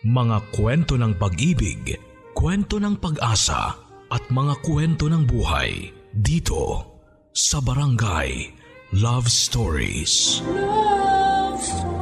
[0.00, 1.92] Mga kwento ng pag-ibig,
[2.32, 3.76] kwento ng pag-asa
[4.08, 6.88] at mga kwento ng buhay dito
[7.36, 8.48] sa Barangay
[8.96, 10.40] Love Stories.
[10.48, 12.00] Love Stories.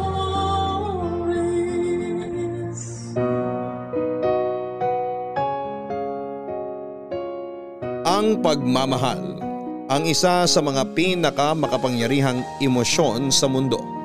[8.07, 9.43] Ang pagmamahal
[9.91, 13.98] ang isa sa mga pinaka makapangyarihang emosyon sa mundo.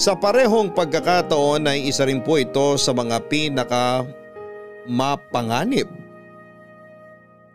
[0.00, 4.00] Sa parehong pagkakataon ay isa rin po ito sa mga pinaka
[4.88, 5.92] mapanganib.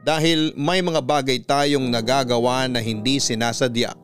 [0.06, 3.98] Dahil may mga bagay tayong nagagawa na hindi sinasadya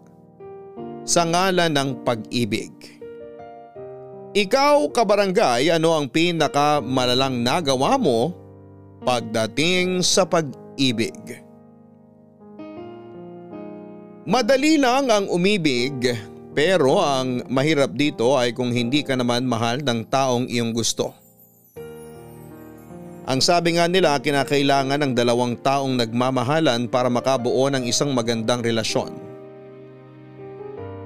[1.06, 2.74] sa ngalan ng pag-ibig.
[4.34, 8.34] Ikaw kabarangay ano ang pinaka malalang nagawa mo
[9.06, 11.46] pagdating sa pag-ibig?
[14.26, 20.04] Madali lang ang umibig pero ang mahirap dito ay kung hindi ka naman mahal ng
[20.12, 21.16] taong iyong gusto.
[23.24, 29.16] Ang sabi nga nila kinakailangan ng dalawang taong nagmamahalan para makabuo ng isang magandang relasyon.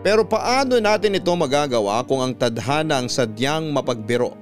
[0.01, 4.33] Pero paano natin ito magagawa kung ang tadhana ang sadyang mapagbiro?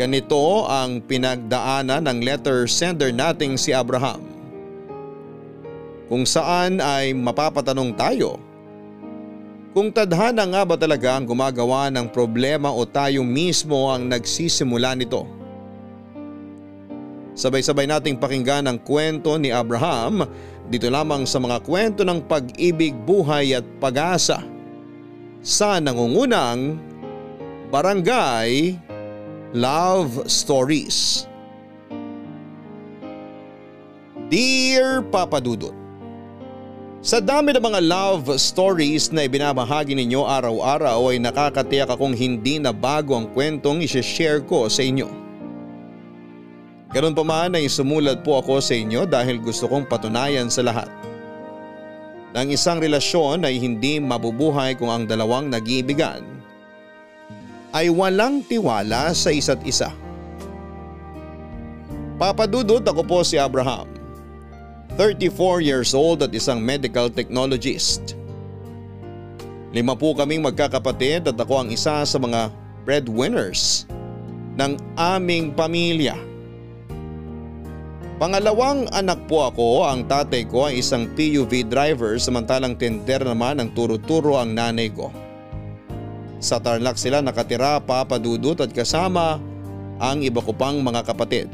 [0.00, 4.34] Ganito ang pinagdaanan ng letter sender nating si Abraham
[6.08, 8.36] kung saan ay mapapatanong tayo
[9.74, 15.26] kung tadhana nga ba talaga ang gumagawa ng problema o tayo mismo ang nagsisimula nito.
[17.34, 20.22] Sabay-sabay nating pakinggan ang kwento ni Abraham
[20.70, 24.46] dito lamang sa mga kwento ng pag-ibig, buhay at pag-asa
[25.42, 26.78] sa nangungunang
[27.74, 28.78] Barangay
[29.50, 31.26] Love Stories.
[34.30, 35.83] Dear Papa Dudut,
[37.04, 42.72] sa dami ng mga love stories na ibinabahagi ninyo araw-araw ay nakakatiyak akong hindi na
[42.72, 45.04] bago ang kwentong isishare ko sa inyo.
[46.96, 50.88] Ganun pa man ay sumulat po ako sa inyo dahil gusto kong patunayan sa lahat.
[52.32, 56.24] Ang isang relasyon ay hindi mabubuhay kung ang dalawang nag-iibigan
[57.76, 59.92] ay walang tiwala sa isa't isa.
[62.16, 63.93] Papadudot ako po si Abraham.
[64.94, 68.14] 34 years old at isang medical technologist.
[69.74, 72.46] Lima po kaming magkakapatid at ako ang isa sa mga
[72.86, 73.90] breadwinners
[74.54, 76.14] ng aming pamilya.
[78.22, 83.74] Pangalawang anak po ako, ang tatay ko ay isang PUV driver samantalang tender naman ang
[83.74, 85.10] turo-turo ang nanay ko.
[86.38, 89.42] Sa Tarlac sila nakatira papadudot at kasama
[89.98, 91.50] ang iba ko pang mga kapatid.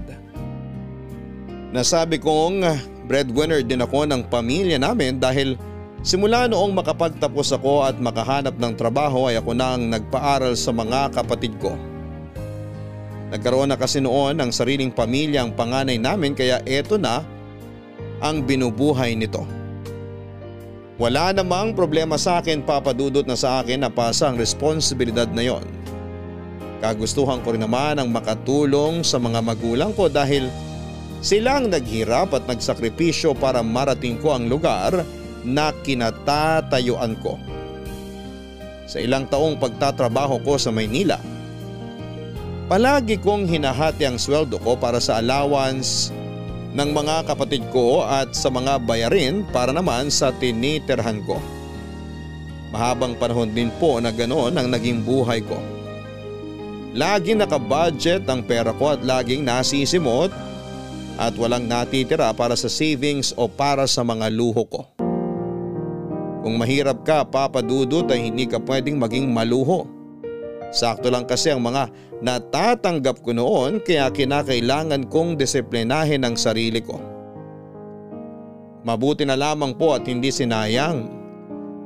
[1.72, 2.69] Nasabi kong
[3.10, 5.59] breadwinner din ako ng pamilya namin dahil
[6.06, 11.10] simula noong makapagtapos ako at makahanap ng trabaho ay ako na ang nagpaaral sa mga
[11.19, 11.75] kapatid ko.
[13.34, 17.26] Nagkaroon na kasi noon ng sariling pamilya ang panganay namin kaya eto na
[18.22, 19.42] ang binubuhay nito.
[20.94, 25.66] Wala namang problema sa akin papadudot na sa akin na pasa ang responsibilidad na yon.
[26.78, 30.47] Kagustuhan ko rin naman ang makatulong sa mga magulang ko dahil
[31.21, 35.05] Silang naghirap at nagsakripisyo para marating ko ang lugar
[35.45, 37.37] na kinatatayuan ko.
[38.89, 41.21] Sa ilang taong pagtatrabaho ko sa Maynila,
[42.73, 46.09] palagi kong hinahati ang sweldo ko para sa allowance
[46.73, 51.37] ng mga kapatid ko at sa mga bayarin para naman sa tiniterhan ko.
[52.73, 55.61] Mahabang panahon din po na ganoon ang naging buhay ko.
[56.97, 60.50] Laging nakabudget ang pera ko at laging nasisimot
[61.21, 64.89] at walang natitira para sa savings o para sa mga luho ko.
[66.41, 69.85] Kung mahirap ka papadudot ay hindi ka pwedeng maging maluho.
[70.73, 71.93] Sakto lang kasi ang mga
[72.25, 76.97] natatanggap ko noon kaya kinakailangan kong disiplinahin ang sarili ko.
[78.81, 81.05] Mabuti na lamang po at hindi sinayang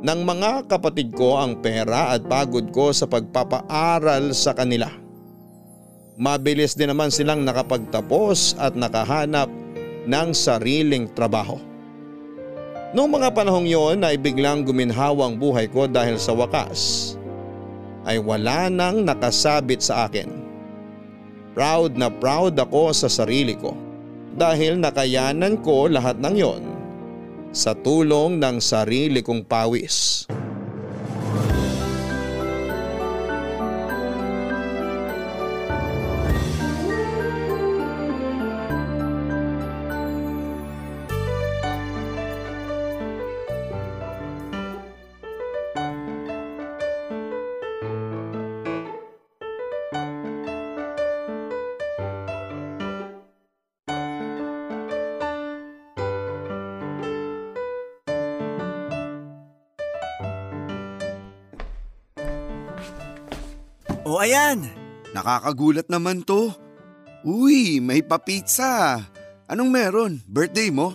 [0.04, 5.03] ng mga kapatid ko ang pera at pagod ko sa pagpapaaral sa kanila.
[6.14, 9.50] Mabilis din naman silang nakapagtapos at nakahanap
[10.06, 11.58] ng sariling trabaho.
[12.94, 17.14] Noong mga panahong yon ay biglang guminhawa ang buhay ko dahil sa wakas
[18.06, 20.30] ay wala nang nakasabit sa akin.
[21.50, 23.74] Proud na proud ako sa sarili ko
[24.38, 26.62] dahil nakayanan ko lahat ng yon
[27.50, 30.30] sa tulong ng sarili kong pawis.
[30.30, 30.43] O
[64.44, 64.68] ayan,
[65.14, 66.50] Nakakagulat naman to.
[67.22, 68.98] Uy, may pa-pizza.
[69.46, 70.12] Anong meron?
[70.26, 70.92] Birthday mo?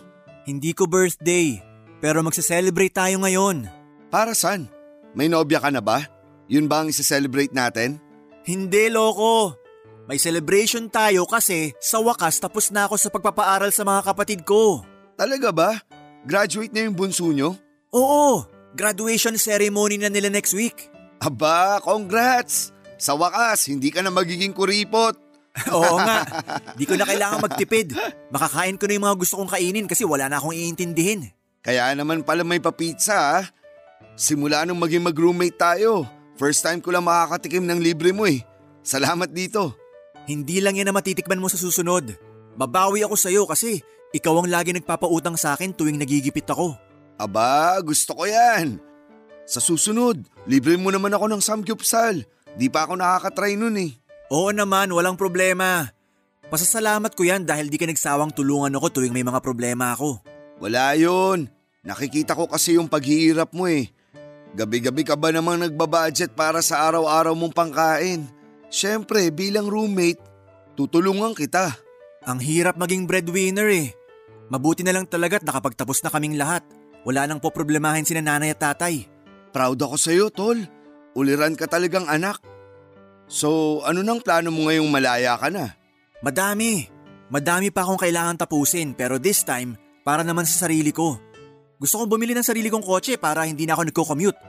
[0.49, 1.61] hindi ko birthday.
[2.01, 3.69] Pero magse-celebrate tayo ngayon.
[4.09, 4.65] Para saan?
[5.13, 6.09] May nobya ka na ba?
[6.49, 8.01] Yun ba ang isa-celebrate natin?
[8.49, 9.53] Hindi, loko.
[10.09, 14.81] May celebration tayo kasi sa wakas tapos na ako sa pagpapaaral sa mga kapatid ko.
[15.13, 15.77] Talaga ba?
[16.25, 17.53] Graduate na yung bunso nyo?
[17.93, 18.41] Oo,
[18.73, 20.89] graduation ceremony na nila next week.
[21.21, 22.73] Aba, congrats!
[22.99, 25.15] Sa wakas, hindi ka na magiging kuripot.
[25.75, 26.23] Oo nga,
[26.77, 27.95] di ko na kailangan magtipid.
[28.29, 31.31] Makakain ko na yung mga gusto kong kainin kasi wala na akong iintindihin.
[31.63, 33.43] Kaya naman pala may pa-pizza ah.
[34.19, 36.03] Simula nung maging mag-roommate tayo,
[36.35, 38.43] first time ko lang makakatikim ng libre mo eh.
[38.83, 39.75] Salamat dito.
[40.27, 42.15] Hindi lang yan na matitikman mo sa susunod.
[42.59, 43.79] Babawi ako sa'yo kasi
[44.11, 46.75] ikaw ang lagi nagpapautang sa akin tuwing nagigipit ako.
[47.19, 48.79] Aba, gusto ko yan.
[49.49, 52.21] Sa susunod, libre mo naman ako ng samgyupsal.
[52.59, 53.95] Di pa ako nakakatry nun eh.
[54.35, 55.87] Oo naman, walang problema.
[56.51, 60.19] Pasasalamat ko yan dahil di ka nagsawang tulungan ako tuwing may mga problema ako.
[60.59, 61.47] Wala yun.
[61.87, 63.87] Nakikita ko kasi yung paghihirap mo eh.
[64.59, 68.27] Gabi-gabi ka ba namang nagbabudget para sa araw-araw mong pangkain?
[68.67, 70.19] Siyempre, bilang roommate,
[70.75, 71.79] tutulungan kita.
[72.27, 73.95] Ang hirap maging breadwinner eh.
[74.51, 76.65] Mabuti na lang talaga't nakapagtapos na kaming lahat.
[77.07, 79.07] Wala nang po problemahin si nanay at tatay.
[79.55, 80.59] Proud ako sa'yo, tol.
[81.13, 82.41] Uliran ka talagang anak.
[83.29, 85.77] So, ano nang plano mo ngayong malaya ka na?
[86.25, 86.89] Madami.
[87.29, 91.21] Madami pa akong kailangan tapusin pero this time, para naman sa sarili ko.
[91.77, 94.39] Gusto kong bumili ng sarili kong kotse para hindi na ako nagko-commute.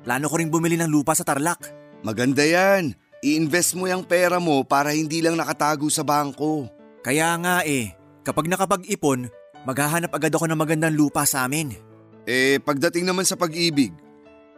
[0.00, 1.68] Plano ko ring bumili ng lupa sa Tarlac.
[2.00, 2.96] Maganda yan.
[3.20, 6.72] I-invest mo yung pera mo para hindi lang nakatago sa bangko.
[7.04, 7.92] Kaya nga eh,
[8.24, 9.28] kapag nakapag-ipon,
[9.68, 11.76] maghahanap agad ako ng magandang lupa sa amin.
[12.24, 13.92] Eh, pagdating naman sa pag-ibig,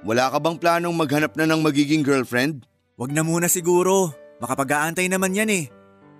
[0.06, 2.62] wala ka bang planong maghanap na ng magiging girlfriend?
[3.02, 5.66] Wag na muna siguro, makapag-aantay naman yan eh.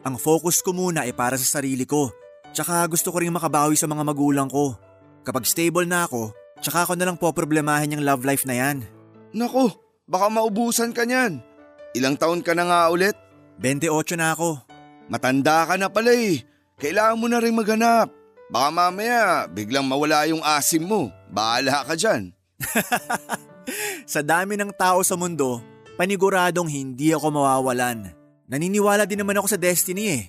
[0.02, 2.11] Ang focus ko muna ay para sa sarili ko.
[2.50, 4.75] Tsaka gusto ko ring makabawi sa mga magulang ko.
[5.23, 8.82] Kapag stable na ako, tsaka ako na lang poproblemahin yung love life na yan.
[9.31, 9.70] Nako,
[10.11, 11.38] baka maubusan ka niyan.
[11.94, 13.14] Ilang taon ka na nga ulit?
[13.62, 14.58] 28 na ako.
[15.06, 16.43] Matanda ka na pala eh.
[16.82, 18.11] Kailangan mo na rin maghanap.
[18.50, 21.14] Baka mamaya biglang mawala yung asim mo.
[21.31, 22.34] Bahala ka dyan.
[24.12, 25.62] Sa dami ng tao sa mundo,
[25.97, 28.12] paniguradong hindi ako mawawalan.
[28.49, 30.23] Naniniwala din naman ako sa destiny eh.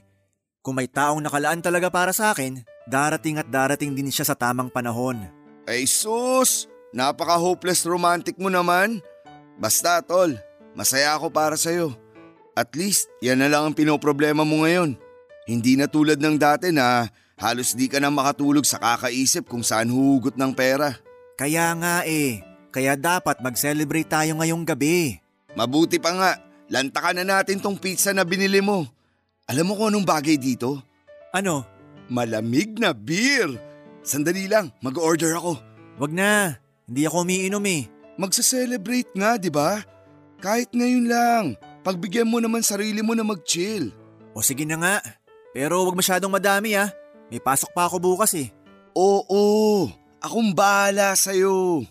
[0.64, 4.72] Kung may taong nakalaan talaga para sa akin, darating at darating din siya sa tamang
[4.72, 5.28] panahon.
[5.68, 9.04] Ay sus, napaka-hopeless romantic mo naman.
[9.60, 10.40] Basta tol,
[10.72, 11.92] masaya ako para sa'yo.
[12.54, 14.96] At least, yan na lang ang pinoproblema mo ngayon.
[15.44, 19.92] Hindi na tulad ng dati na halos di ka na makatulog sa kakaisip kung saan
[19.92, 20.96] huhugot ng pera.
[21.36, 22.40] Kaya nga eh,
[22.70, 25.23] kaya dapat mag-celebrate tayo ngayong gabi.
[25.54, 26.32] Mabuti pa nga,
[26.74, 28.90] lantakan na natin tong pizza na binili mo.
[29.46, 30.82] Alam mo kung anong bagay dito?
[31.30, 31.62] Ano?
[32.10, 33.54] Malamig na beer!
[34.04, 35.62] Sandali lang, mag-order ako.
[36.02, 36.58] Wag na,
[36.90, 37.88] hindi ako umiinom eh.
[38.18, 39.80] Magsa-celebrate nga, di ba?
[40.42, 41.44] Kahit ngayon lang,
[41.86, 43.94] pagbigyan mo naman sarili mo na mag-chill.
[44.34, 44.96] O sige na nga,
[45.54, 46.90] pero wag masyadong madami ah.
[47.30, 48.50] May pasok pa ako bukas eh.
[48.98, 51.86] Oo, akong bahala sa'yo.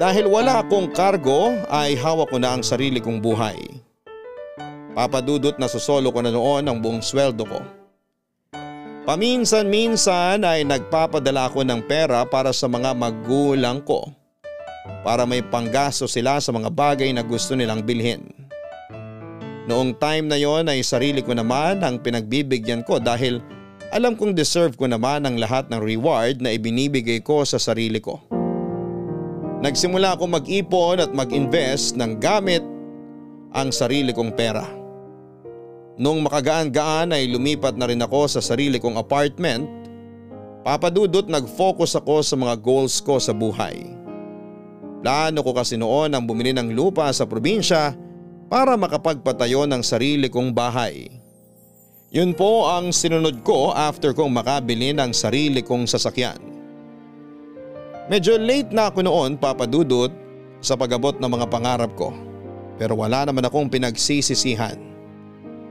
[0.00, 3.60] Dahil wala akong kargo ay hawak ko na ang sarili kong buhay.
[4.96, 7.60] Papadudot na sosolo ko na noon ang buong sweldo ko.
[9.04, 14.08] Paminsan-minsan ay nagpapadala ako ng pera para sa mga magulang ko
[15.04, 18.24] para may panggasto sila sa mga bagay na gusto nilang bilhin.
[19.68, 23.44] Noong time na yon ay sarili ko naman ang pinagbibigyan ko dahil
[23.92, 28.29] alam kong deserve ko naman ang lahat ng reward na ibinibigay ko sa sarili ko.
[29.60, 32.64] Nagsimula ako mag-ipon at mag-invest ng gamit
[33.52, 34.64] ang sarili kong pera.
[36.00, 39.68] Nung makagaan-gaan ay lumipat na rin ako sa sarili kong apartment.
[40.64, 43.84] Papadudot nag-focus ako sa mga goals ko sa buhay.
[45.04, 47.92] Plano ko kasi noon ang bumili ng lupa sa probinsya
[48.48, 51.08] para makapagpatayo ng sarili kong bahay.
[52.12, 56.59] Yun po ang sinunod ko after kong makabili ng sarili kong sasakyan.
[58.10, 60.10] Medyo late na ako noon papadudot
[60.58, 62.10] sa pagabot ng mga pangarap ko.
[62.74, 64.74] Pero wala naman akong pinagsisisihan.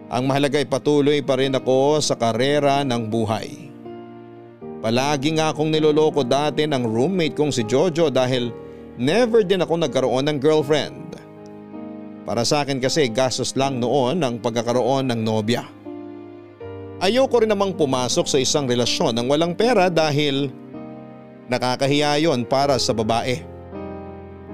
[0.08, 3.70] Ang mahalaga ay patuloy pa rin ako sa karera ng buhay.
[4.80, 8.56] Palagi nga akong niloloko dati ng roommate kong si Jojo dahil
[8.96, 11.20] never din ako nagkaroon ng girlfriend.
[12.24, 15.68] Para sa akin kasi gastos lang noon ang pagkakaroon ng nobya.
[17.04, 20.48] Ayoko rin namang pumasok sa isang relasyon ng walang pera dahil
[21.50, 23.42] nakakahiya yon para sa babae.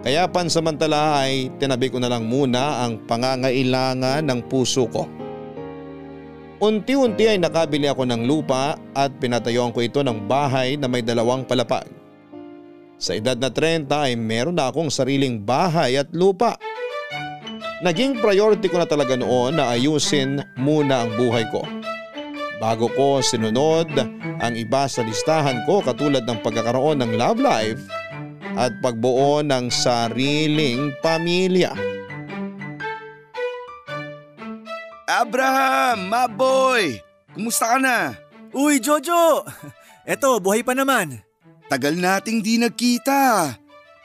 [0.05, 5.09] Kaya pansamantala ay tinabi ko na lang muna ang pangangailangan ng puso ko.
[6.61, 11.43] Unti-unti ay nakabili ako ng lupa at pinatayuan ko ito ng bahay na may dalawang
[11.43, 11.89] palapag.
[12.95, 16.55] Sa edad na 30 ay meron na akong sariling bahay at lupa.
[17.83, 21.59] Naging priority ko na talaga noon na ayusin muna ang buhay ko.
[22.65, 23.93] Bago ko sinunod
[24.41, 27.77] ang iba sa listahan ko katulad ng pagkakaroon ng love life
[28.57, 31.77] at pagbuo ng sariling pamilya.
[35.05, 36.97] Abraham, maboy!
[37.37, 38.17] Kumusta ka na?
[38.49, 39.45] Uy, Jojo!
[40.01, 41.21] Eto, buhay pa naman.
[41.69, 43.53] Tagal nating di nagkita.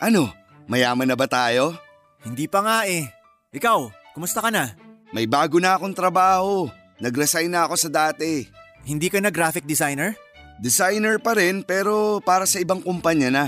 [0.05, 0.37] Ano,
[0.69, 1.81] mayaman na ba tayo?
[2.21, 3.09] Hindi pa nga eh.
[3.57, 4.77] Ikaw, kumusta ka na?
[5.17, 6.69] May bago na akong trabaho.
[7.01, 8.45] Nag-resign na ako sa dati.
[8.85, 10.13] Hindi ka na graphic designer?
[10.61, 13.45] Designer pa rin pero para sa ibang kumpanya na.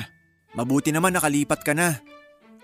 [0.56, 2.00] Mabuti naman nakalipat ka na.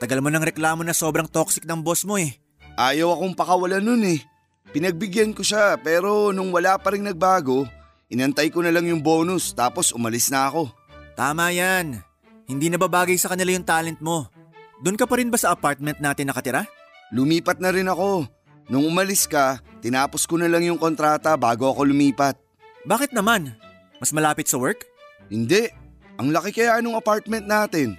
[0.01, 2.41] Tagal mo ng reklamo na sobrang toxic ng boss mo eh.
[2.81, 4.25] Ayaw akong pakawalan nun eh.
[4.73, 7.69] Pinagbigyan ko siya pero nung wala pa rin nagbago,
[8.09, 10.73] inantay ko na lang yung bonus tapos umalis na ako.
[11.13, 12.01] Tama yan.
[12.49, 14.33] Hindi na babagay sa kanila yung talent mo.
[14.81, 16.65] Doon ka pa rin ba sa apartment natin nakatira?
[17.13, 18.25] Lumipat na rin ako.
[18.69, 22.37] Nung umalis ka, tinapos ko na lang yung kontrata bago ako lumipat.
[22.85, 23.57] Bakit naman?
[23.97, 24.85] Mas malapit sa work?
[25.33, 25.73] Hindi.
[26.21, 27.97] Ang laki kaya nung apartment natin.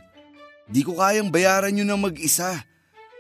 [0.70, 2.62] Di ko kayang bayaran yun ng mag-isa.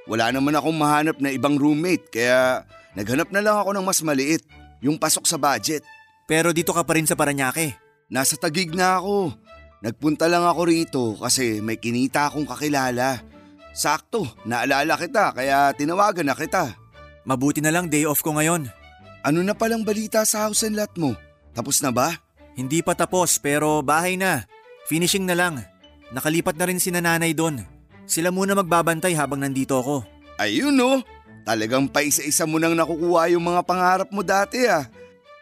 [0.05, 4.45] Wala naman akong mahanap na ibang roommate kaya naghanap na lang ako ng mas maliit.
[4.85, 5.81] Yung pasok sa budget.
[6.29, 7.73] Pero dito ka pa rin sa Paranaque.
[8.13, 9.33] Nasa tagig na ako.
[9.81, 13.19] Nagpunta lang ako rito kasi may kinita akong kakilala.
[13.73, 16.78] Sakto, naalala kita kaya tinawagan na kita.
[17.29, 18.65] Mabuti na lang day off ko ngayon.
[19.21, 21.13] Ano na palang balita sa house and lot mo?
[21.53, 22.17] Tapos na ba?
[22.57, 24.49] Hindi pa tapos pero bahay na.
[24.89, 25.61] Finishing na lang.
[26.09, 27.61] Nakalipat na rin si nanay doon.
[28.09, 30.01] Sila muna magbabantay habang nandito ako.
[30.41, 31.05] Ayun no,
[31.45, 34.89] talagang pa isa-isa mo nang nakukuha yung mga pangarap mo dati ah.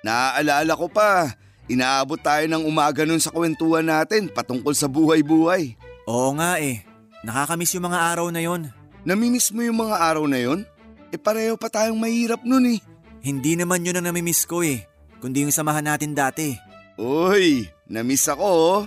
[0.04, 1.40] Naaalala ko pa,
[1.72, 5.80] inaabot tayo ng umaga nun sa kwentuhan natin patungkol sa buhay-buhay.
[6.04, 6.84] Oo nga eh.
[7.24, 8.68] Nakakamiss yung mga araw na yon.
[9.08, 10.68] Namimiss mo yung mga araw na yon?
[11.12, 12.80] E pareho pa tayong mahirap nun eh.
[13.24, 14.84] Hindi naman yun ang namimiss ko eh.
[15.24, 16.54] Kundi yung samahan natin dati.
[17.00, 18.82] Uy, namiss ako oh.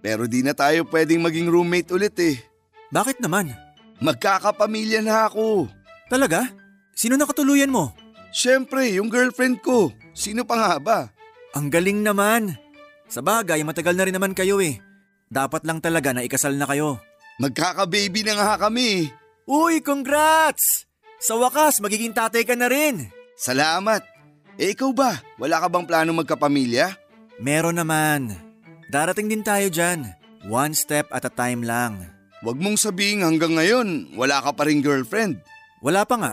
[0.00, 2.36] Pero di na tayo pwedeng maging roommate ulit eh.
[2.94, 3.50] Bakit naman?
[3.98, 5.66] Magkakapamilya na ako.
[6.06, 6.46] Talaga?
[6.94, 7.92] Sino nakatuluyan mo?
[8.30, 9.90] Siyempre, yung girlfriend ko.
[10.14, 10.98] Sino pa nga ba?
[11.56, 12.54] Ang galing naman.
[13.08, 14.78] Sa bagay, matagal na rin naman kayo eh.
[15.26, 17.02] Dapat lang talaga na ikasal na kayo.
[17.42, 19.10] Magkaka-baby na nga kami.
[19.44, 20.85] Uy, congrats!
[21.16, 23.08] Sa wakas, magiging tatay ka na rin.
[23.36, 24.04] Salamat.
[24.60, 25.20] Eh ikaw ba?
[25.40, 26.96] Wala ka bang plano magkapamilya?
[27.40, 28.32] Meron naman.
[28.88, 30.12] Darating din tayo dyan.
[30.48, 32.08] One step at a time lang.
[32.44, 35.40] Huwag mong sabihin hanggang ngayon, wala ka pa rin girlfriend.
[35.80, 36.32] Wala pa nga.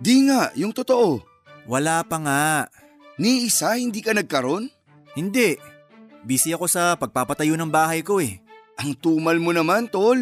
[0.00, 1.22] Di nga, yung totoo.
[1.68, 2.66] Wala pa nga.
[3.20, 4.66] Ni isa, hindi ka nagkaroon?
[5.14, 5.60] Hindi.
[6.24, 8.40] Busy ako sa pagpapatayo ng bahay ko eh.
[8.80, 10.18] Ang tumal mo naman, tol.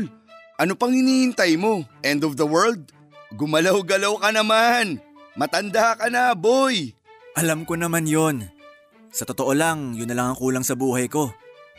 [0.61, 1.87] Ano pang hinihintay mo?
[2.05, 2.93] End of the world?
[3.34, 4.99] Gumalaw-galaw ka naman.
[5.38, 6.90] Matanda ka na, boy.
[7.38, 8.50] Alam ko naman yon.
[9.14, 11.30] Sa totoo lang, yun na lang ang kulang sa buhay ko.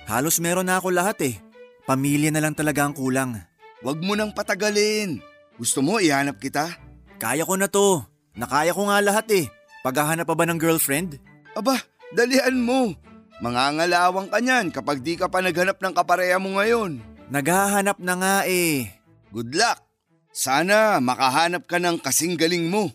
[0.07, 1.35] Halos meron na ako lahat eh.
[1.83, 3.35] Pamilya na lang talaga ang kulang.
[3.83, 5.19] Huwag mo nang patagalin.
[5.59, 6.71] Gusto mo ihanap kita?
[7.19, 8.03] Kaya ko na to.
[8.35, 9.45] Nakaya ko nga lahat eh.
[9.83, 11.19] Paghahanap pa ba ng girlfriend?
[11.57, 11.75] Aba,
[12.15, 12.95] dalian mo.
[13.43, 17.01] Mangangalawang ka niyan kapag di ka pa naghanap ng kapareha mo ngayon.
[17.33, 18.87] Naghahanap na nga eh.
[19.33, 19.90] Good luck.
[20.31, 22.87] Sana makahanap ka ng kasing galing mo.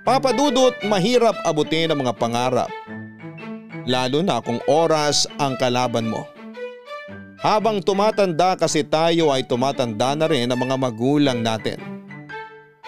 [0.00, 2.72] Papadudot mahirap abutin ang mga pangarap.
[3.84, 6.24] Lalo na kung oras ang kalaban mo.
[7.44, 11.76] Habang tumatanda kasi tayo ay tumatanda na rin ang mga magulang natin.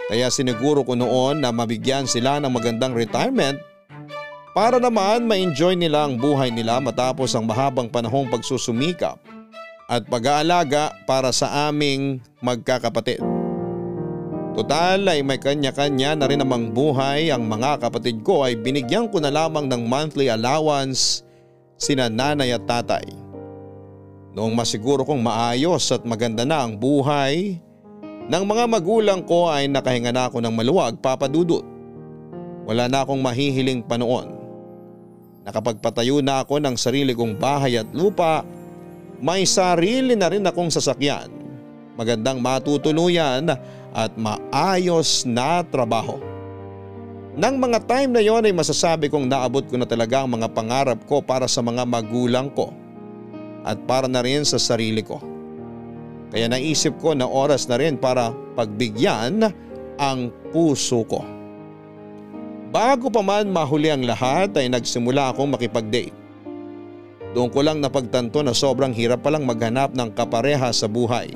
[0.09, 3.61] Kaya siniguro ko noon na mabigyan sila ng magandang retirement
[4.57, 9.21] para naman ma-enjoy nila ang buhay nila matapos ang mahabang panahong pagsusumikap
[9.91, 13.19] at pag-aalaga para sa aming magkakapatid.
[14.55, 19.19] Total ay may kanya-kanya na rin namang buhay ang mga kapatid ko ay binigyan ko
[19.19, 21.27] na lamang ng monthly allowance
[21.75, 23.03] sina nanay at tatay.
[24.31, 27.59] Noong masiguro kong maayos at maganda na ang buhay
[28.31, 31.67] ng mga magulang ko ay nakahinga na ako ng maluwag papadudot.
[32.63, 34.39] Wala na akong mahihiling pa noon.
[35.43, 38.47] Nakapagpatayo na ako ng sarili kong bahay at lupa.
[39.21, 41.29] May sarili na rin akong sasakyan.
[42.01, 43.53] Magandang matutuluyan
[43.93, 46.17] at maayos na trabaho.
[47.37, 51.01] Nang mga time na yon ay masasabi kong naabot ko na talaga ang mga pangarap
[51.05, 52.73] ko para sa mga magulang ko.
[53.65, 55.21] at para na rin sa sarili ko.
[56.31, 59.51] Kaya naisip ko na oras na rin para pagbigyan
[59.99, 61.27] ang puso ko.
[62.71, 66.15] Bago pa man mahuli ang lahat ay nagsimula akong makipag-date.
[67.31, 71.31] Doon ko lang napagtanto na sobrang hirap palang maghanap ng kapareha sa buhay.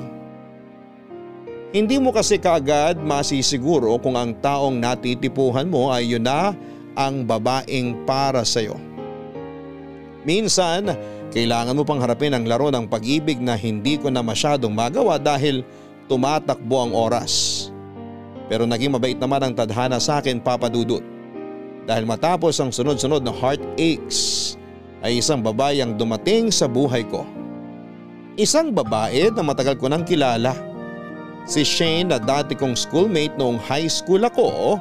[1.75, 6.55] Hindi mo kasi kaagad masisiguro kung ang taong natitipuhan mo ay yun na
[6.95, 8.79] ang babaeng para sa'yo.
[10.23, 10.95] Minsan,
[11.35, 15.67] kailangan mo pang harapin ang laro ng pag-ibig na hindi ko na masyadong magawa dahil
[16.07, 17.67] tumatakbo ang oras.
[18.47, 21.03] Pero naging mabait naman ang tadhana sa akin papadudot.
[21.85, 24.55] Dahil matapos ang sunod-sunod na heartaches
[25.05, 27.29] ay isang babae ang dumating sa buhay ko.
[28.41, 30.57] Isang babae na matagal ko nang kilala.
[31.45, 34.81] Si Shane na dati kong schoolmate noong high school ako,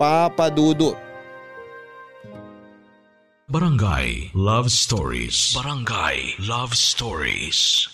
[0.00, 0.96] papadudot.
[3.52, 5.52] Barangay Love Stories.
[5.52, 7.84] Barangay Love Stories.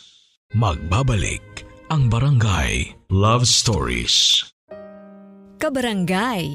[0.54, 4.46] Magbabalik ang Barangay Love Stories.
[5.58, 6.54] Kabarangay,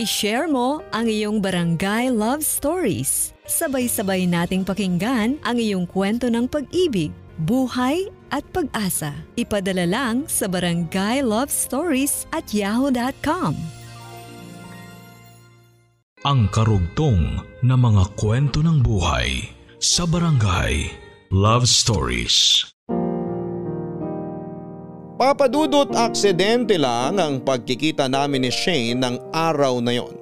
[0.00, 3.36] i-share mo ang iyong barangay love stories.
[3.44, 7.12] Sabay-sabay nating pakinggan ang iyong kwento ng pag-ibig,
[7.44, 9.12] buhay at pag-asa.
[9.36, 13.52] Ipadala lang sa barangay love stories at yahoo.com.
[16.22, 19.42] Ang karugtong na mga kwento ng buhay
[19.82, 20.86] sa Barangay
[21.34, 22.71] Love Stories.
[25.22, 30.18] Papadudot aksidente lang ang pagkikita namin ni Shane ng araw na yon.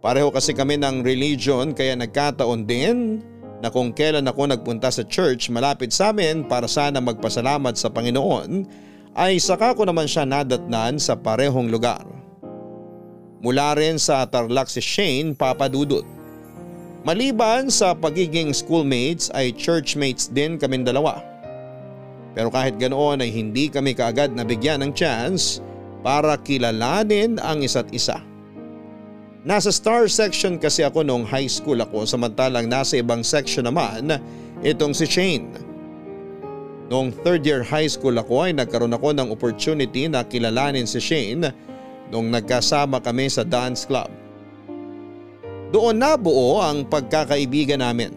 [0.00, 3.20] Pareho kasi kami ng religion kaya nagkataon din
[3.60, 8.64] na kung kailan ako nagpunta sa church malapit sa amin para sana magpasalamat sa Panginoon
[9.12, 12.08] ay saka ko naman siya nadatnan sa parehong lugar.
[13.44, 16.08] Mula rin sa Tarlac si Shane papadudot.
[17.04, 21.35] Maliban sa pagiging schoolmates ay churchmates din kaming dalawa.
[22.36, 25.64] Pero kahit ganoon ay hindi kami kaagad nabigyan ng chance
[26.04, 28.20] para kilalanin ang isa't isa.
[29.46, 34.20] Nasa star section kasi ako noong high school ako samantalang nasa ibang section naman
[34.60, 35.48] itong si Shane.
[36.92, 41.48] Noong third year high school ako ay nagkaroon ako ng opportunity na kilalanin si Shane
[42.12, 44.12] nung nagkasama kami sa dance club.
[45.74, 48.14] Doon nabuo ang pagkakaibigan namin.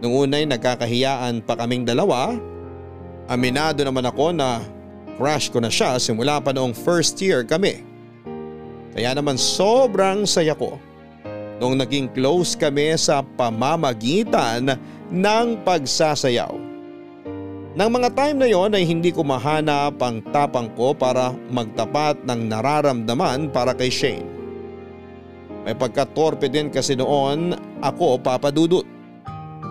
[0.00, 2.32] Nung unay nagkakahiyaan pa kaming dalawa,
[3.28, 4.64] aminado naman ako na
[5.20, 7.84] crush ko na siya simula pa noong first year kami.
[8.96, 10.80] Kaya naman sobrang saya ko
[11.60, 14.78] nung naging close kami sa pamamagitan
[15.12, 16.54] ng pagsasayaw.
[17.78, 22.50] Nang mga time na yon ay hindi ko mahanap ang tapang ko para magtapat ng
[22.50, 24.26] nararamdaman para kay Shane.
[25.62, 28.97] May pagkatorpe din kasi noon ako papadudot.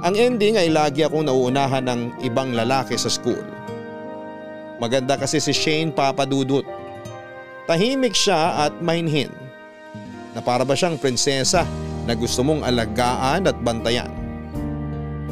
[0.06, 3.42] Ang ending ay lagi akong nauunahan ng ibang lalaki sa school.
[4.78, 6.62] Maganda kasi si Shane papadudot.
[7.66, 9.34] Tahimik siya at mainhin.
[10.38, 11.66] Na para ba siyang prinsesa
[12.06, 14.14] na gusto mong alagaan at bantayan.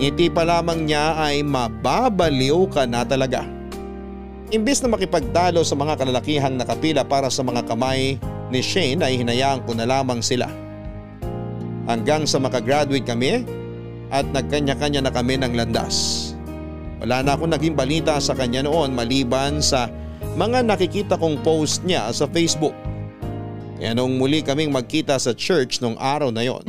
[0.01, 3.45] Ngiti pa lamang niya ay mababaliw ka na talaga.
[4.49, 8.17] Imbis na makipagdalo sa mga kalalakihang nakapila para sa mga kamay
[8.49, 10.49] ni Shane ay hinayaan ko na lamang sila.
[11.85, 13.45] Hanggang sa makagraduate kami
[14.15, 16.31] at nagkanya-kanya na kami ng landas.
[17.03, 19.91] Wala na akong naging balita sa kanya noon maliban sa
[20.39, 22.73] mga nakikita kong post niya sa Facebook.
[23.75, 26.63] Kaya nung muli kaming magkita sa church nung araw na yon,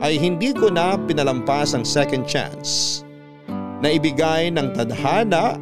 [0.00, 3.04] ay hindi ko na pinalampas ang second chance
[3.84, 5.60] na ibigay ng tadhana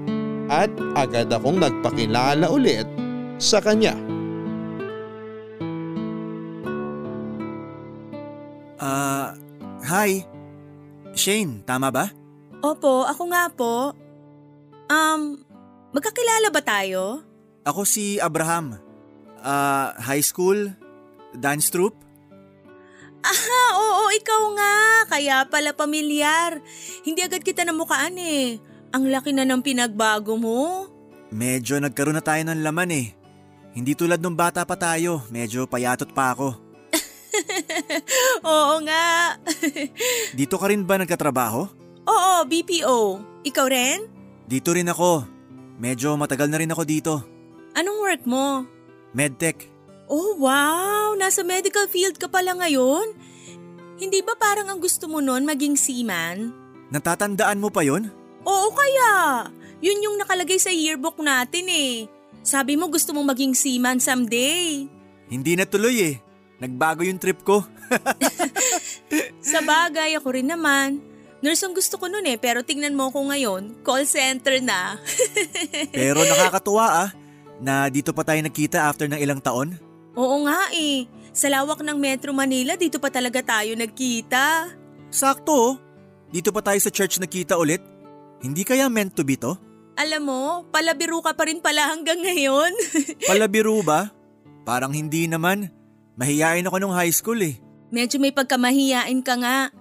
[0.49, 2.87] at agad akong nagpakilala ulit
[3.37, 3.99] sa kanya.
[8.81, 9.37] Ah,
[9.85, 10.25] hi.
[11.21, 12.09] Shane, tama ba?
[12.65, 13.93] Opo, ako nga po.
[14.89, 15.37] Um,
[15.93, 17.21] magkakilala ba tayo?
[17.69, 18.81] Ako si Abraham.
[19.45, 20.73] Ah, high school,
[21.37, 21.97] dance troupe.
[23.21, 24.75] Ah, oo, ikaw nga.
[25.13, 26.65] Kaya pala pamilyar.
[27.05, 28.57] Hindi agad kita namukaan eh.
[28.97, 30.89] Ang laki na ng pinagbago mo.
[31.29, 33.13] Medyo nagkaroon na tayo ng laman eh.
[33.77, 36.70] Hindi tulad nung bata pa tayo, medyo payatot pa ako.
[38.47, 39.37] oo nga.
[40.39, 41.69] Dito ka rin ba nagkatrabaho?
[42.11, 42.99] oo, BPO.
[43.47, 43.99] Ikaw rin?
[44.51, 45.25] Dito rin ako.
[45.81, 47.15] Medyo matagal na rin ako dito.
[47.73, 48.67] Anong work mo?
[49.15, 49.71] Medtech.
[50.11, 51.15] Oh, wow!
[51.15, 53.15] Nasa medical field ka pala ngayon?
[53.97, 56.51] Hindi ba parang ang gusto mo nun maging seaman?
[56.91, 58.11] Natatandaan mo pa yon?
[58.43, 59.47] Oo kaya!
[59.81, 62.11] Yun yung nakalagay sa yearbook natin eh.
[62.43, 64.85] Sabi mo gusto mong maging seaman someday.
[65.31, 66.15] Hindi na tuloy eh.
[66.61, 67.65] Nagbago yung trip ko.
[69.51, 71.01] Sa bagay, ako rin naman.
[71.41, 75.01] Nurse ang gusto ko nun eh, pero tingnan mo ko ngayon, call center na.
[75.97, 77.11] Pero nakakatuwa ah,
[77.57, 79.73] na dito pa tayo nagkita after ng ilang taon.
[80.21, 81.09] Oo nga eh.
[81.33, 84.69] Sa lawak ng Metro Manila, dito pa talaga tayo nagkita.
[85.09, 85.73] Sakto oh.
[86.29, 87.81] Dito pa tayo sa church nagkita ulit.
[88.45, 89.57] Hindi kaya meant to be to?
[89.97, 92.73] Alam mo, palabiro ka pa rin pala hanggang ngayon.
[93.33, 94.13] Palabiro ba?
[94.69, 95.80] Parang hindi naman.
[96.21, 97.57] Mahiyain ako nung high school eh.
[97.89, 99.73] Medyo may pagkamahiyain ka nga.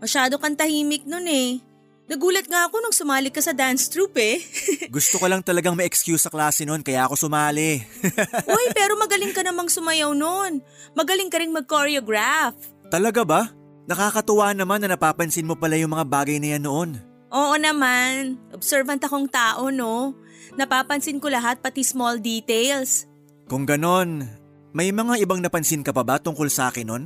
[0.00, 1.60] Masyado kang tahimik nun eh.
[2.08, 4.40] Nagulat nga ako nung sumali ka sa dance troupe eh.
[4.96, 7.84] Gusto ko lang talagang may excuse sa klase noon kaya ako sumali.
[8.56, 10.64] Uy, pero magaling ka namang sumayaw nun.
[10.96, 12.56] Magaling ka rin mag-choreograph.
[12.88, 13.52] Talaga ba?
[13.84, 16.90] Nakakatuwa naman na napapansin mo pala yung mga bagay na yan noon.
[17.32, 18.40] Oo naman.
[18.52, 20.16] Observant akong tao, no?
[20.56, 23.08] Napapansin ko lahat pati small details.
[23.48, 24.28] Kung ganon,
[24.72, 27.04] may mga ibang napansin ka pa ba tungkol sa akin noon?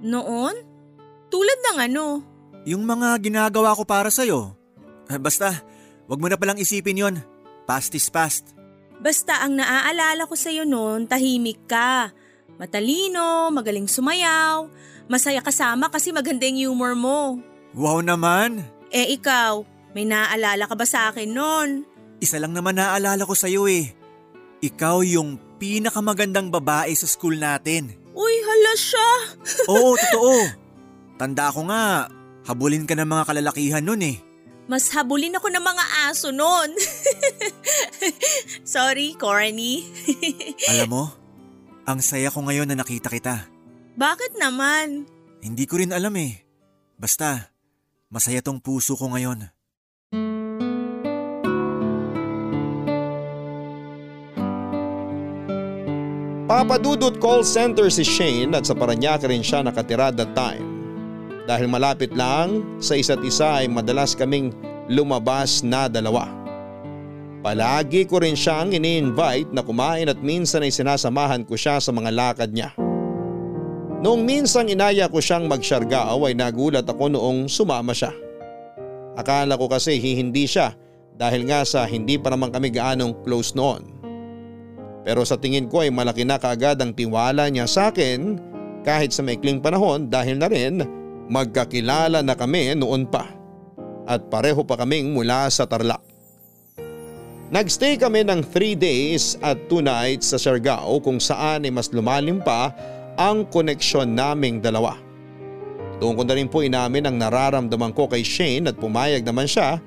[0.00, 0.56] Noon?
[1.28, 2.04] Tulad ng ano?
[2.64, 4.56] Yung mga ginagawa ko para sa'yo.
[5.08, 5.60] Ah, Basta,
[6.08, 7.16] wag mo na palang isipin yon.
[7.68, 8.56] Past is past.
[9.02, 12.14] Basta ang naaalala ko sa'yo noon, tahimik ka.
[12.56, 14.70] Matalino, magaling sumayaw,
[15.10, 17.40] masaya kasama kasi maganda yung humor mo.
[17.74, 18.62] Wow naman!
[18.92, 19.64] Eh ikaw,
[19.96, 21.68] may naaalala ka ba sa akin noon?
[22.22, 23.90] Isa lang naman naaalala ko sa'yo eh.
[24.62, 27.94] Ikaw yung pinakamagandang babae sa school natin.
[28.18, 29.10] Uy, hala siya!
[29.70, 30.34] Oo, totoo.
[31.14, 32.10] Tanda ko nga,
[32.42, 34.18] habulin ka ng mga kalalakihan nun eh.
[34.66, 36.74] Mas habulin ako ng mga aso noon.
[38.74, 39.86] Sorry, corny.
[40.74, 41.04] Alam mo,
[41.86, 43.46] ang saya ko ngayon na nakita kita.
[43.94, 45.06] Bakit naman?
[45.42, 46.42] Hindi ko rin alam eh.
[46.98, 47.54] Basta,
[48.10, 49.46] masaya tong puso ko ngayon.
[56.42, 60.66] Papadudot call center si Shane at sa Paranaque rin siya nakatira that time.
[61.46, 64.50] Dahil malapit lang sa isa't isa ay madalas kaming
[64.90, 66.26] lumabas na dalawa.
[67.46, 72.10] Palagi ko rin siyang ini-invite na kumain at minsan ay sinasamahan ko siya sa mga
[72.10, 72.74] lakad niya.
[74.02, 78.10] Noong minsan inaya ko siyang magsyargaaw ay nagulat ako noong sumama siya.
[79.14, 80.74] Akala ko kasi hindi siya
[81.14, 84.02] dahil nga sa hindi pa naman kami gaanong close noon.
[85.02, 88.38] Pero sa tingin ko ay malaki na kaagad ang tiwala niya sa akin
[88.86, 90.82] kahit sa maikling panahon dahil na rin
[91.26, 93.26] magkakilala na kami noon pa.
[94.06, 96.02] At pareho pa kaming mula sa Tarlac.
[97.52, 102.40] Nagstay kami ng 3 days at 2 nights sa Siargao kung saan ay mas lumalim
[102.40, 102.72] pa
[103.20, 104.96] ang koneksyon naming dalawa.
[106.00, 109.78] Doon ko na rin po inamin ang nararamdaman ko kay Shane at pumayag naman siya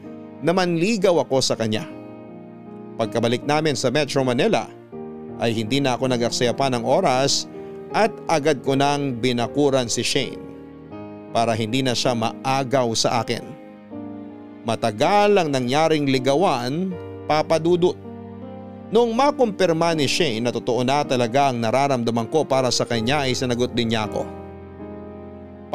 [0.46, 1.90] na manligaw ako sa kanya.
[2.96, 4.70] Pagkabalik namin sa Metro Manila
[5.40, 7.50] ay hindi na ako nag-aksaya pa ng oras
[7.92, 10.40] at agad ko nang binakuran si Shane
[11.36, 13.44] para hindi na siya maagaw sa akin.
[14.64, 16.96] Matagal ang nangyaring ligawan,
[17.28, 18.00] papadudot.
[18.90, 23.36] Noong makumpirma ni Shane na totoo na talaga ang nararamdaman ko para sa kanya ay
[23.36, 24.24] sinagot din niya ako.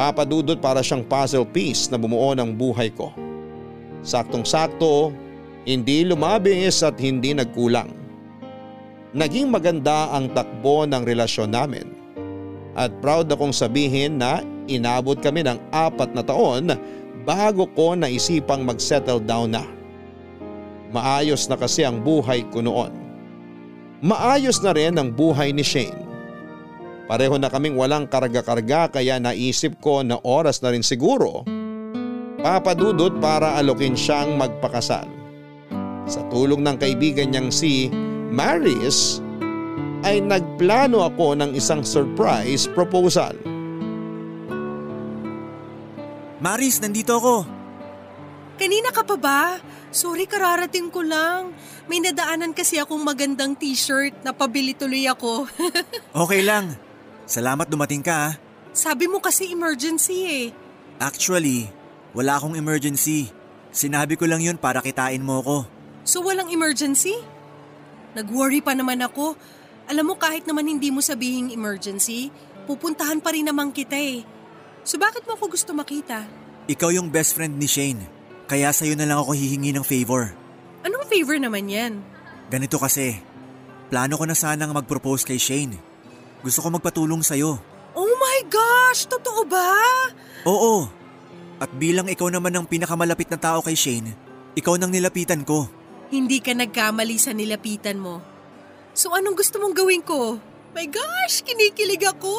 [0.00, 3.12] Papadudot para siyang puzzle piece na bumuo ng buhay ko.
[4.00, 5.12] Saktong sakto,
[5.68, 7.99] hindi lumabis at hindi nagkulang.
[9.10, 11.86] Naging maganda ang takbo ng relasyon namin.
[12.78, 14.38] At proud akong sabihin na
[14.70, 16.70] inabot kami ng apat na taon
[17.26, 19.66] bago ko naisipang mag-settle down na.
[20.94, 22.94] Maayos na kasi ang buhay ko noon.
[24.00, 26.06] Maayos na rin ang buhay ni Shane.
[27.10, 31.42] Pareho na kaming walang karga-karga kaya naisip ko na oras na rin siguro
[32.40, 35.10] papadudot para alokin siyang magpakasal.
[36.06, 37.92] Sa tulong ng kaibigan niyang si
[38.30, 39.18] Maris
[40.06, 43.34] ay nagplano ako ng isang surprise proposal.
[46.38, 47.42] Maris, nandito ako.
[48.56, 49.42] Kanina ka pa ba?
[49.90, 51.50] Sorry, kararating ko lang.
[51.90, 55.50] May nadaanan kasi akong magandang t-shirt na pabili tuloy ako.
[56.22, 56.78] Okay lang.
[57.26, 58.32] Salamat dumating ka ah.
[58.70, 60.46] Sabi mo kasi emergency eh.
[61.02, 61.66] Actually,
[62.14, 63.26] wala akong emergency.
[63.74, 65.58] Sinabi ko lang yun para kitain mo ko.
[66.06, 67.18] So walang emergency?
[68.14, 69.38] Nag-worry pa naman ako.
[69.90, 72.30] Alam mo kahit naman hindi mo sabihing emergency,
[72.66, 74.22] pupuntahan pa rin naman kita eh.
[74.86, 76.26] So bakit mo ako gusto makita?
[76.70, 78.02] Ikaw yung best friend ni Shane.
[78.50, 80.34] Kaya sa'yo na lang ako hihingi ng favor.
[80.82, 82.02] Anong favor naman yan?
[82.50, 83.18] Ganito kasi.
[83.90, 85.78] Plano ko na sanang mag-propose kay Shane.
[86.42, 87.58] Gusto ko magpatulong sa'yo.
[87.94, 89.06] Oh my gosh!
[89.10, 89.74] Totoo ba?
[90.46, 90.86] Oo.
[91.60, 94.14] At bilang ikaw naman ang pinakamalapit na tao kay Shane,
[94.56, 95.68] ikaw nang nilapitan ko.
[96.10, 98.18] Hindi ka nagkamali sa nilapitan mo.
[98.92, 100.42] So anong gusto mong gawin ko?
[100.74, 102.34] My gosh, kinikilig ako!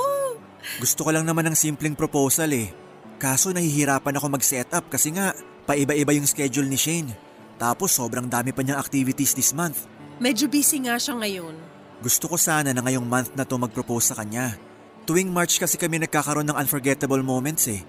[0.83, 2.71] Gusto ko lang naman ng simpleng proposal eh.
[3.15, 5.31] Kaso nahihirapan ako mag-set up kasi nga
[5.63, 7.15] paiba-iba yung schedule ni Shane.
[7.55, 9.87] Tapos sobrang dami pa niyang activities this month.
[10.19, 11.55] Medyo busy nga siya ngayon.
[12.03, 14.57] Gusto ko sana na ngayong month na to mag-propose sa kanya.
[15.07, 17.81] Tuwing March kasi kami nagkakaroon ng unforgettable moments eh.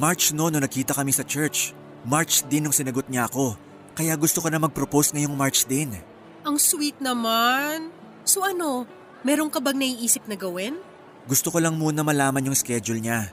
[0.00, 1.76] March no nung nagkita kami sa church.
[2.06, 3.58] March din nung sinagot niya ako.
[3.96, 5.96] Kaya gusto ko na mag-propose ngayong March din.
[6.44, 7.88] Ang sweet naman.
[8.28, 8.84] So ano,
[9.24, 10.76] meron ka bang naiisip na gawin?
[11.24, 13.32] Gusto ko lang muna malaman yung schedule niya.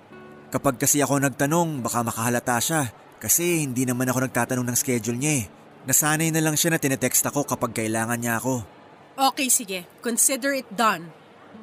[0.49, 2.89] Kapag kasi ako nagtanong, baka makahalata siya.
[3.19, 5.45] Kasi hindi naman ako nagtatanong ng schedule niya eh.
[5.83, 8.63] Nasanay na lang siya na tinetext ako kapag kailangan niya ako.
[9.19, 9.83] Okay, sige.
[9.99, 11.11] Consider it done.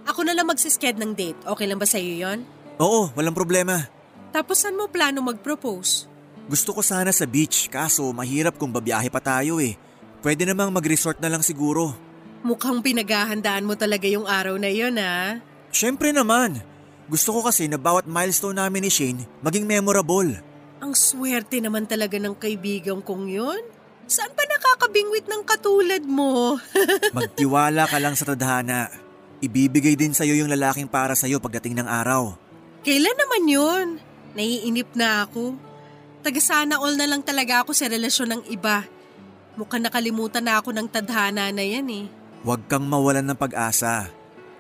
[0.04, 1.40] Ako na lang magsisked ng date.
[1.48, 2.44] Okay lang ba sa'yo yon?
[2.76, 3.88] Oo, walang problema.
[4.30, 6.06] Tapos saan mo plano mag-propose?
[6.50, 9.78] Gusto ko sana sa beach kaso mahirap kung babiyahe pa tayo eh.
[10.18, 11.94] Pwede namang mag-resort na lang siguro.
[12.42, 15.38] Mukhang pinaghahandaan mo talaga yung araw na yon ha?
[15.70, 16.58] Siyempre naman.
[17.06, 20.42] Gusto ko kasi na bawat milestone namin ni Shane maging memorable.
[20.82, 23.62] Ang swerte naman talaga ng kaibigan kong yun.
[24.10, 26.58] Saan pa nakakabingwit ng katulad mo?
[27.14, 28.90] Magtiwala ka lang sa tadhana.
[29.38, 32.34] Ibibigay din sa'yo yung lalaking para sa'yo pagdating ng araw.
[32.82, 33.86] Kailan naman yun?
[34.34, 35.69] Naiinip na ako.
[36.20, 38.84] Taga-sana all na lang talaga ako sa relasyon ng iba.
[39.56, 42.04] Mukhang nakalimutan na ako ng tadhana na yan eh.
[42.44, 44.08] Huwag kang mawalan ng pag-asa.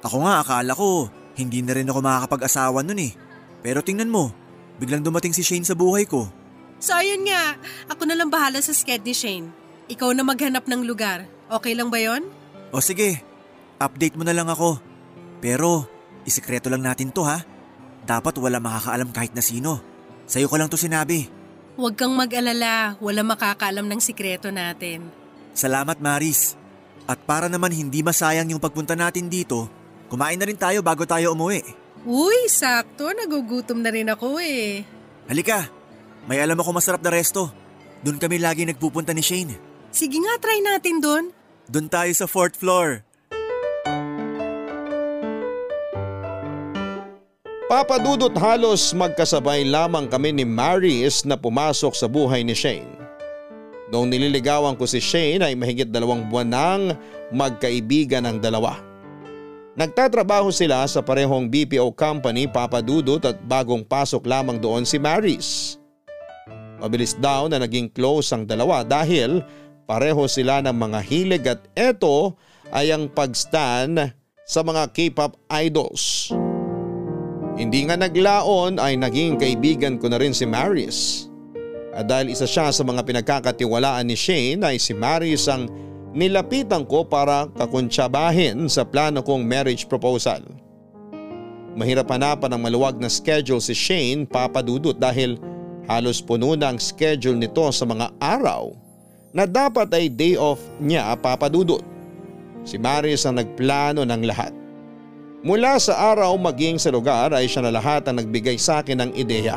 [0.00, 3.12] Ako nga akala ko, hindi na rin ako makakapag-asawa nun eh.
[3.60, 4.32] Pero tingnan mo,
[4.80, 6.28] biglang dumating si Shane sa buhay ko.
[6.80, 7.60] So ayun nga,
[7.92, 9.52] ako na lang bahala sa sked ni Shane.
[9.92, 11.28] Ikaw na maghanap ng lugar.
[11.52, 12.24] Okay lang ba yon?
[12.72, 13.20] O sige,
[13.76, 14.80] update mo na lang ako.
[15.44, 15.84] Pero,
[16.24, 17.44] isikreto lang natin to ha.
[18.08, 19.84] Dapat wala makakaalam kahit na sino.
[20.24, 21.39] Sa'yo ko lang to sinabi.
[21.78, 25.06] Huwag kang mag-alala, wala makakaalam ng sikreto natin.
[25.54, 26.58] Salamat Maris.
[27.10, 29.66] At para naman hindi masayang yung pagpunta natin dito,
[30.06, 31.62] kumain na rin tayo bago tayo umuwi.
[32.06, 34.86] Uy, sakto, nagugutom na rin ako eh.
[35.26, 35.68] Halika,
[36.24, 37.50] may alam ako masarap na resto.
[38.00, 39.58] Doon kami lagi nagpupunta ni Shane.
[39.92, 41.24] Sige nga, try natin doon.
[41.68, 43.04] Doon tayo sa fourth floor.
[47.70, 52.98] Papadudot halos magkasabay lamang kami ni Maris na pumasok sa buhay ni Shane.
[53.94, 56.82] Noong nililigawan ko si Shane ay mahigit dalawang buwan nang
[57.30, 58.74] magkaibigan ang dalawa.
[59.78, 65.78] Nagtatrabaho sila sa parehong BPO company papadudot at bagong pasok lamang doon si Maris.
[66.82, 69.46] Mabilis daw na naging close ang dalawa dahil
[69.86, 72.34] pareho sila ng mga hilig at eto
[72.74, 74.10] ay ang pagstan
[74.42, 76.34] sa mga K-pop idols.
[77.60, 81.28] Hindi nga naglaon ay naging kaibigan ko na rin si Maris.
[81.92, 85.68] At dahil isa siya sa mga pinagkakatiwalaan ni Shane ay si Maris ang
[86.16, 90.40] nilapitan ko para kakuntsabahin sa plano kong marriage proposal.
[91.76, 95.36] Mahirap hanapan ng maluwag na schedule si Shane papadudot dahil
[95.84, 98.72] halos puno na ang schedule nito sa mga araw
[99.36, 101.84] na dapat ay day off niya papadudot.
[102.64, 104.59] Si Maris ang nagplano ng lahat.
[105.40, 109.10] Mula sa araw maging sa lugar ay siya na lahat ang nagbigay sa akin ng
[109.16, 109.56] ideya.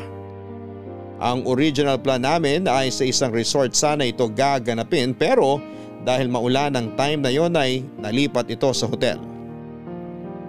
[1.19, 5.59] Ang original plan namin ay sa isang resort sana ito gaganapin pero
[6.07, 9.19] dahil maulan ang time na yon ay nalipat ito sa hotel.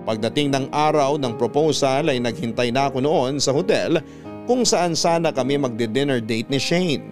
[0.07, 3.99] Pagdating ng araw ng proposal ay naghintay na ako noon sa hotel
[4.47, 7.03] kung saan sana kami magdi-dinner date ni Shane.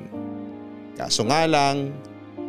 [0.94, 1.90] Kaso nga lang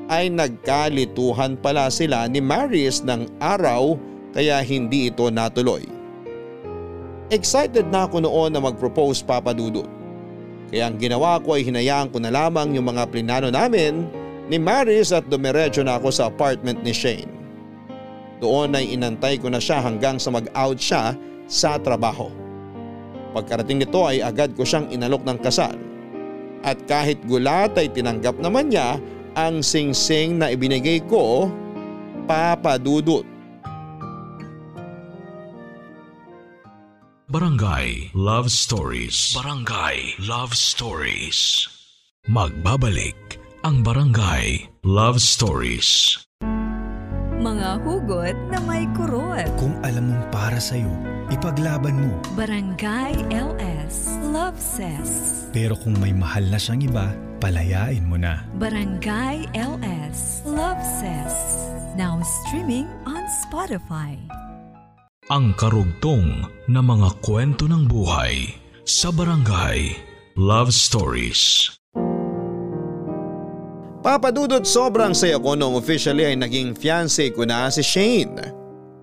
[0.05, 5.85] ay nagkalituhan pala sila ni Maris ng araw kaya hindi ito natuloy.
[7.29, 9.87] Excited na ako noon na mag-propose papadudot.
[10.73, 14.09] Kaya ang ginawa ko ay hinayaan ko na lamang yung mga plinano namin
[14.49, 17.29] ni Maris at dumiretso na ako sa apartment ni Shane.
[18.41, 21.15] Doon ay inantay ko na siya hanggang sa mag-out siya
[21.47, 22.27] sa trabaho.
[23.33, 25.73] Pagkarating nito ay agad ko siyang inalok ng kasal.
[26.61, 29.01] At kahit gulat ay tinanggap naman niya
[29.33, 31.49] ang singsing na ibinigay ko,
[32.29, 33.32] papadudot.
[37.33, 39.33] Barangay Love Stories.
[39.33, 41.65] Barangay Love Stories.
[42.29, 46.21] Magbabalik ang Barangay Love Stories.
[47.41, 49.49] Mga hugot na may kurot.
[49.57, 50.93] Kung alam mong para sa'yo,
[51.33, 52.21] ipaglaban mo.
[52.37, 55.49] Barangay LS Love Says.
[55.49, 58.45] Pero kung may mahal na siyang iba, palayain mo na.
[58.61, 61.33] Barangay LS Love Says.
[61.97, 64.21] Now streaming on Spotify.
[65.31, 69.95] Ang karugtong na mga kwento ng buhay sa Barangay
[70.35, 71.71] Love Stories.
[74.03, 78.35] Papadudot sobrang saya ko noong officially ay naging fiancé ko na si Shane.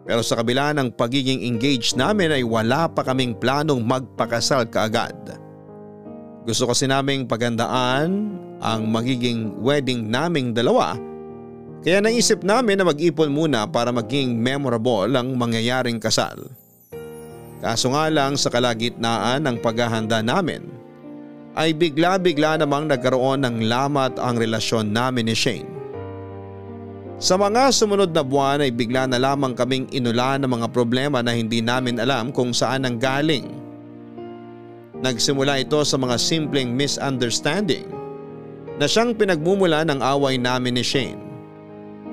[0.04, 5.16] Pero sa kabila ng pagiging engaged namin ay wala pa kaming planong magpakasal kaagad.
[6.44, 11.00] Gusto kasi naming pagandaan ang magiging wedding naming dalawa
[11.80, 16.36] kaya naisip namin na mag-ipon muna para maging memorable ang mangyayaring kasal.
[17.60, 20.64] Kaso nga lang sa kalagitnaan ng paghahanda namin
[21.56, 25.68] ay bigla-bigla namang nagkaroon ng lamat ang relasyon namin ni Shane.
[27.20, 31.36] Sa mga sumunod na buwan ay bigla na lamang kaming inulan ng mga problema na
[31.36, 33.44] hindi namin alam kung saan ang galing.
[35.04, 37.88] Nagsimula ito sa mga simpleng misunderstanding
[38.80, 41.29] na siyang pinagmumula ng away namin ni Shane.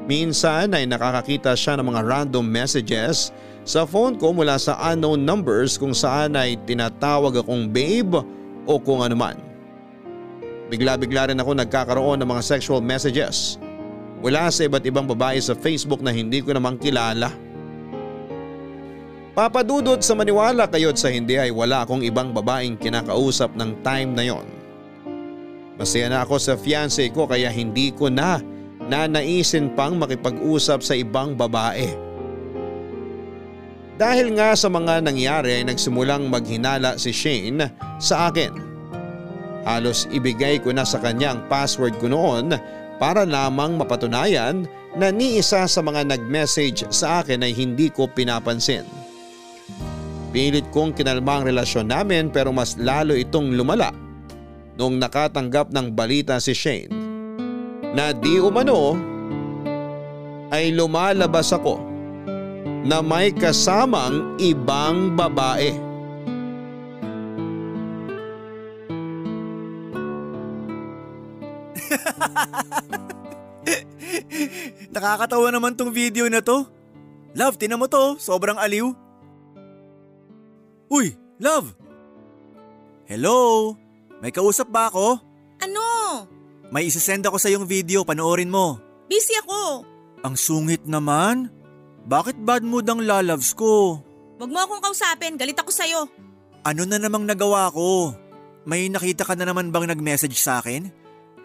[0.08, 3.36] Minsan ay nakakakita siya ng mga random messages
[3.68, 8.24] sa phone ko mula sa unknown numbers kung saan ay tinatawag akong babe
[8.64, 9.36] o kung anuman.
[10.72, 13.60] Bigla-bigla rin ako nagkakaroon ng mga sexual messages
[14.24, 17.28] mula sa iba't ibang babae sa Facebook na hindi ko namang kilala.
[19.36, 24.24] Papadudot sa maniwala kayo't sa hindi ay wala akong ibang babaeng kinakausap ng time na
[24.24, 24.48] yon.
[25.78, 28.42] Masaya na ako sa fiancé ko kaya hindi ko na
[28.88, 31.92] na naisin pang makipag-usap sa ibang babae.
[33.98, 38.54] Dahil nga sa mga nangyari ay nagsimulang maghinala si Shane sa akin.
[39.68, 42.56] Halos ibigay ko na sa kanya ang password ko noon
[43.02, 48.86] para lamang mapatunayan na ni isa sa mga nag-message sa akin ay hindi ko pinapansin.
[50.32, 53.90] Pilit kong kinalma ang relasyon namin pero mas lalo itong lumala
[54.78, 57.07] noong nakatanggap ng balita si Shane
[57.98, 58.94] na di umano
[60.54, 61.82] ay lumalabas ako
[62.86, 65.74] na may kasamang ibang babae.
[74.94, 76.70] Nakakatawa naman tong video na to.
[77.34, 78.22] Love, tinan mo to.
[78.22, 78.94] Sobrang aliw.
[80.88, 81.74] Uy, love!
[83.10, 83.74] Hello?
[84.22, 85.20] May kausap ba ako?
[85.60, 85.84] Ano?
[86.68, 88.76] May isasend ako sa yung video, panoorin mo.
[89.08, 89.88] Busy ako.
[90.28, 91.48] Ang sungit naman.
[92.08, 94.04] Bakit bad mood ang lalabs ko?
[94.36, 96.08] Huwag mo akong kausapin, galit ako sa'yo.
[96.68, 98.12] Ano na namang nagawa ko?
[98.68, 100.92] May nakita ka na naman bang nag-message sa akin?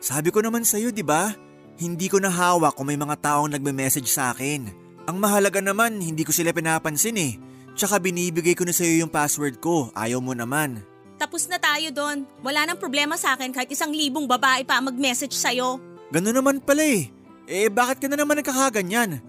[0.02, 1.30] Sabi ko naman sa'yo, di ba?
[1.78, 4.66] Hindi ko nahawak kung may mga taong nagme-message sa akin.
[5.06, 7.38] Ang mahalaga naman, hindi ko sila pinapansin eh.
[7.78, 10.82] Tsaka binibigay ko na sa'yo yung password ko, ayaw mo naman.
[11.22, 12.26] Tapos na tayo doon.
[12.42, 15.78] Wala nang problema sa akin kahit isang libong babae pa mag-message sa'yo.
[16.10, 17.14] Gano'n naman pala eh.
[17.46, 19.22] Eh bakit ka na naman nagkakaganyan?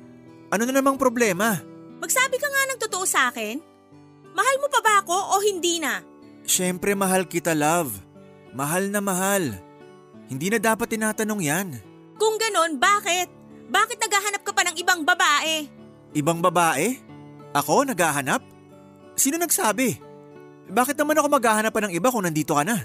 [0.50, 1.62] Ano na namang problema?
[2.02, 3.62] Magsabi ka nga ng totoo sa akin.
[4.34, 6.02] Mahal mo pa ba ako o hindi na?
[6.50, 7.94] Siyempre mahal kita love.
[8.58, 9.54] Mahal na mahal.
[10.34, 11.78] Hindi na dapat tinatanong yan.
[12.18, 13.30] Kung ganon, bakit?
[13.70, 15.70] Bakit naghahanap ka pa ng ibang babae?
[16.18, 16.98] Ibang babae?
[17.54, 18.42] Ako naghahanap?
[19.14, 20.13] Sino nagsabi?
[20.70, 22.84] Bakit naman ako maghahanap pa ng iba kung nandito ka na?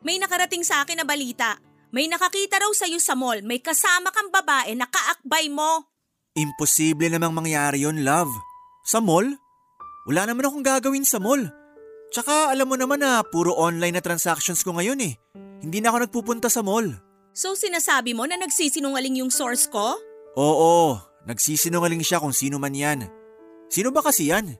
[0.00, 1.60] May nakarating sa akin na balita.
[1.90, 5.90] May nakakita raw sa'yo sa mall, may kasama kang babae na kaakbay mo.
[6.38, 8.30] Imposible namang mangyari yon love.
[8.86, 9.26] Sa mall?
[10.06, 11.50] Wala naman akong gagawin sa mall.
[12.14, 15.14] Tsaka alam mo naman na puro online na transactions ko ngayon eh.
[15.62, 16.86] Hindi na ako nagpupunta sa mall.
[17.34, 19.98] So sinasabi mo na nagsisinungaling yung source ko?
[20.38, 23.06] Oo, nagsisinungaling siya kung sino man yan.
[23.70, 24.54] Sino ba kasi yan?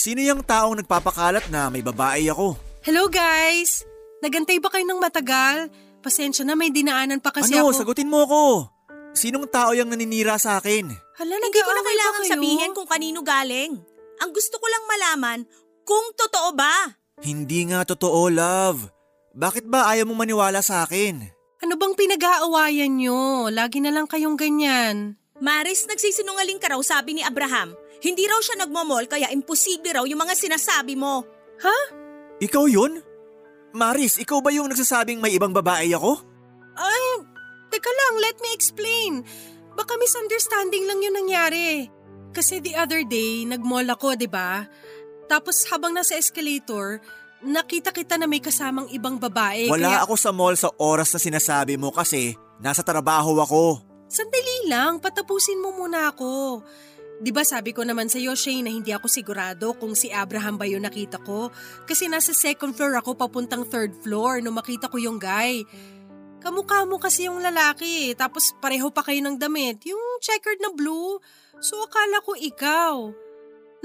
[0.00, 2.56] Sino yung taong nagpapakalat na may babae ako?
[2.80, 3.84] Hello guys!
[4.24, 5.68] Nagantay ba kayo ng matagal?
[6.00, 7.76] Pasensya na may dinaanan pa kasi ano, ako.
[7.76, 7.80] Ano?
[7.84, 8.64] Sagutin mo ko.
[9.12, 10.88] Sinong tao yung naninira sa akin?
[11.20, 13.76] Hala, Hindi ko na kailangan sabihin kung kanino galing.
[14.24, 15.44] Ang gusto ko lang malaman
[15.84, 16.96] kung totoo ba.
[17.20, 18.88] Hindi nga totoo, love.
[19.36, 21.28] Bakit ba ayaw mong maniwala sa akin?
[21.60, 23.52] Ano bang pinag-aawayan nyo?
[23.52, 25.20] Lagi na lang kayong ganyan.
[25.44, 27.76] Maris, nagsisinungaling ka raw sabi ni Abraham.
[28.00, 31.24] Hindi raw siya nagmamall kaya imposible raw yung mga sinasabi mo.
[31.60, 31.78] Ha?
[32.40, 33.04] Ikaw yun?
[33.76, 36.18] Maris, ikaw ba yung nagsasabing may ibang babae ako?
[36.80, 37.04] Ay,
[37.68, 39.22] teka lang, let me explain.
[39.76, 41.86] Baka misunderstanding lang yung nangyari.
[42.32, 44.64] Kasi the other day, nag-mall ako, di ba?
[45.30, 46.98] Tapos habang nasa escalator,
[47.44, 49.70] nakita kita na may kasamang ibang babae.
[49.70, 50.02] Wala kaya...
[50.02, 53.62] ako sa mall sa oras na sinasabi mo kasi nasa trabaho ako.
[54.10, 56.62] Sandali lang, patapusin mo muna ako.
[57.20, 60.56] Di ba sabi ko naman sa iyo, Shane, na hindi ako sigurado kung si Abraham
[60.56, 61.52] ba yung nakita ko?
[61.84, 65.60] Kasi nasa second floor ako papuntang third floor nung makita ko yung guy.
[66.40, 71.20] Kamukha mo kasi yung lalaki, tapos pareho pa kayo ng damit, yung checkered na blue.
[71.60, 73.12] So akala ko ikaw.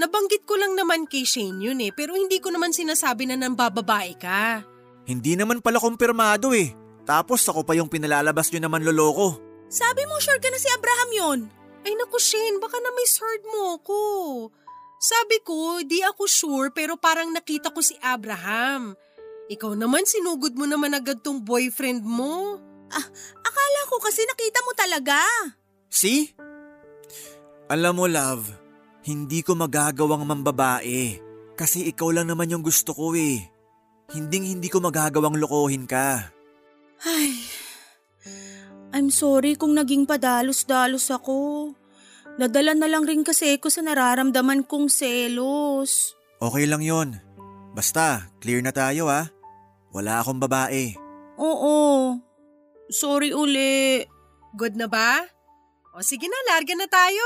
[0.00, 4.16] Nabanggit ko lang naman kay Shane yun eh, pero hindi ko naman sinasabi na nambababae
[4.16, 4.64] ka.
[5.04, 6.72] Hindi naman pala kumpirmado eh.
[7.04, 9.36] Tapos ako pa yung pinalalabas nyo naman loloko.
[9.68, 11.40] Sabi mo sure ka na si Abraham yun.
[11.86, 14.02] Ay naku Shane, baka na misheard mo ko.
[14.98, 18.98] Sabi ko, di ako sure pero parang nakita ko si Abraham.
[19.46, 22.58] Ikaw naman sinugod mo naman agad tong boyfriend mo.
[22.90, 23.06] Ah,
[23.38, 25.18] akala ko kasi nakita mo talaga.
[25.86, 26.34] See?
[27.70, 28.50] Alam mo love,
[29.06, 31.22] hindi ko magagawang mambabae.
[31.54, 33.46] Kasi ikaw lang naman yung gusto ko eh.
[34.10, 36.34] Hinding hindi ko magagawang lokohin ka.
[37.06, 37.46] Ay,
[38.96, 41.68] I'm sorry kung naging padalos-dalos ako.
[42.40, 46.16] Nadala na lang rin kasi ako sa nararamdaman kong selos.
[46.40, 47.20] Okay lang yon.
[47.76, 49.28] Basta, clear na tayo ha.
[49.92, 50.96] Wala akong babae.
[51.36, 52.16] Oo.
[52.88, 54.00] Sorry uli.
[54.56, 55.20] Good na ba?
[55.92, 57.24] O sige na, larga na tayo.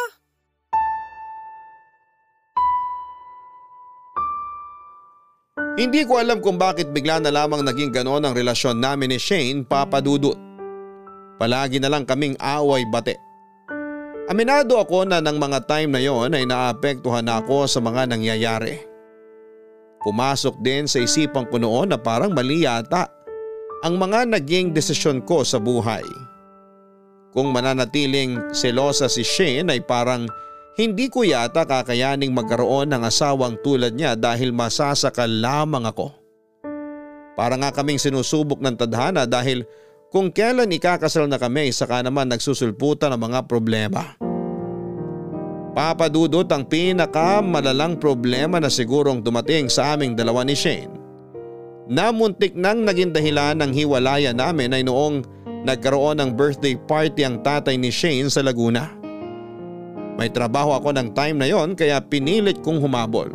[5.79, 9.63] Hindi ko alam kung bakit bigla na lamang naging ganon ang relasyon namin ni Shane
[9.63, 10.50] papadudot.
[11.41, 13.17] Palagi na lang kaming away bate.
[14.29, 18.77] Aminado ako na ng mga time na yon ay naapektuhan ako sa mga nangyayari.
[20.05, 23.09] Pumasok din sa isipan ko noon na parang mali yata
[23.81, 26.05] ang mga naging desisyon ko sa buhay.
[27.33, 30.29] Kung mananatiling selosa si Shane ay parang
[30.77, 36.13] hindi ko yata kakayaning magkaroon ng asawang tulad niya dahil masasakal lamang ako.
[37.35, 39.65] Para nga kaming sinusubok ng tadhana dahil
[40.11, 44.19] kung kailan ikakasal na kami saka naman nagsusulputan ng mga problema.
[45.71, 50.91] Papadudot ang pinakamalalang problema na sigurong dumating sa aming dalawa ni Shane.
[51.87, 55.23] Namuntik nang naging dahilan ng hiwalayan namin ay noong
[55.63, 58.91] nagkaroon ng birthday party ang tatay ni Shane sa Laguna.
[60.19, 63.31] May trabaho ako ng time na yon kaya pinilit kong humabol.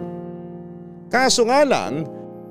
[1.08, 2.04] Kaso nga lang,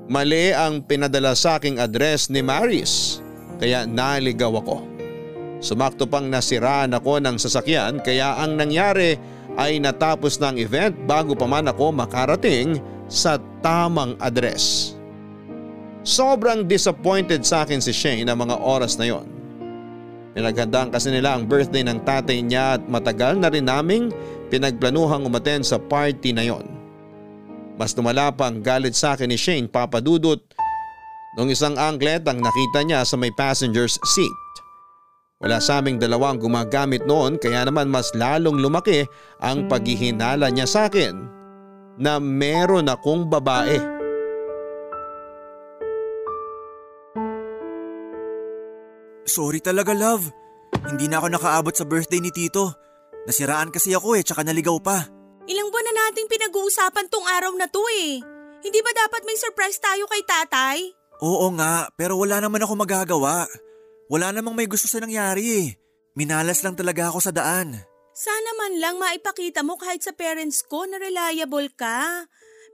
[0.09, 3.24] mali ang pinadala sa aking address ni Maris
[3.61, 4.77] kaya naligaw ako.
[5.63, 9.17] Sumakto pang nasiraan ako ng sasakyan kaya ang nangyari
[9.55, 12.77] ay natapos ng event bago pa man ako makarating
[13.07, 14.93] sa tamang address.
[16.05, 19.25] Sobrang disappointed sa akin si Shane na mga oras na yon.
[20.35, 24.11] Pinaghandaan kasi nila ang birthday ng tatay niya at matagal na rin naming
[24.51, 26.67] pinagplanuhang umaten sa party na yon.
[27.79, 30.43] Mas lumala pa ang galit sa akin ni Shane papadudot
[31.35, 34.35] nung isang anglet ang nakita niya sa may passenger's seat.
[35.43, 39.03] Wala sa aming dalawang gumagamit noon kaya naman mas lalong lumaki
[39.43, 41.27] ang paghihinala niya sa akin
[41.99, 43.77] na meron akong babae.
[49.27, 50.31] Sorry talaga love.
[50.87, 52.71] Hindi na ako nakaabot sa birthday ni Tito.
[53.27, 55.03] Nasiraan kasi ako eh, tsaka naligaw pa.
[55.49, 58.21] Ilang buwan na nating pinag-uusapan tong araw na to eh.
[58.65, 60.77] Hindi ba dapat may surprise tayo kay tatay?
[61.23, 63.47] Oo nga, pero wala naman ako magagawa.
[64.11, 65.67] Wala namang may gusto sa nangyari eh.
[66.15, 67.75] Minalas lang talaga ako sa daan.
[68.15, 72.23] Sana man lang maipakita mo kahit sa parents ko na reliable ka.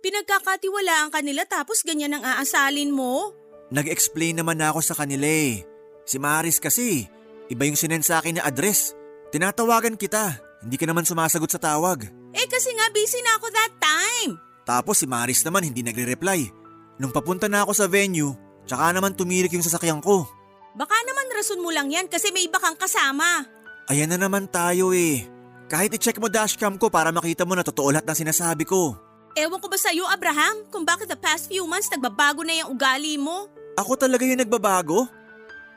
[0.06, 3.34] Pinagkakatiwalaan ka nila tapos ganyan ang aasalin mo.
[3.74, 5.66] Nag-explain naman na ako sa kanila eh.
[6.06, 7.10] Si Maris kasi,
[7.50, 8.94] iba yung sinend sa akin na address.
[9.34, 12.06] Tinatawagan kita, hindi ka naman sumasagot sa tawag.
[12.36, 14.32] Eh kasi nga busy na ako that time.
[14.68, 16.61] Tapos si Maris naman hindi nagre-reply.
[17.02, 18.38] Nung papunta na ako sa venue,
[18.70, 20.30] tsaka naman tumirik yung sasakyan ko.
[20.78, 23.41] Baka naman rason mo lang yan kasi may iba kang kasama.
[23.89, 25.26] Ayan na naman tayo eh.
[25.66, 28.93] Kahit i-check mo dashcam ko para makita mo na totoo lahat ng sinasabi ko.
[29.34, 33.18] Ewan ko ba sa'yo, Abraham, kung bakit the past few months nagbabago na yung ugali
[33.18, 33.49] mo?
[33.82, 35.10] Ako talaga yung nagbabago?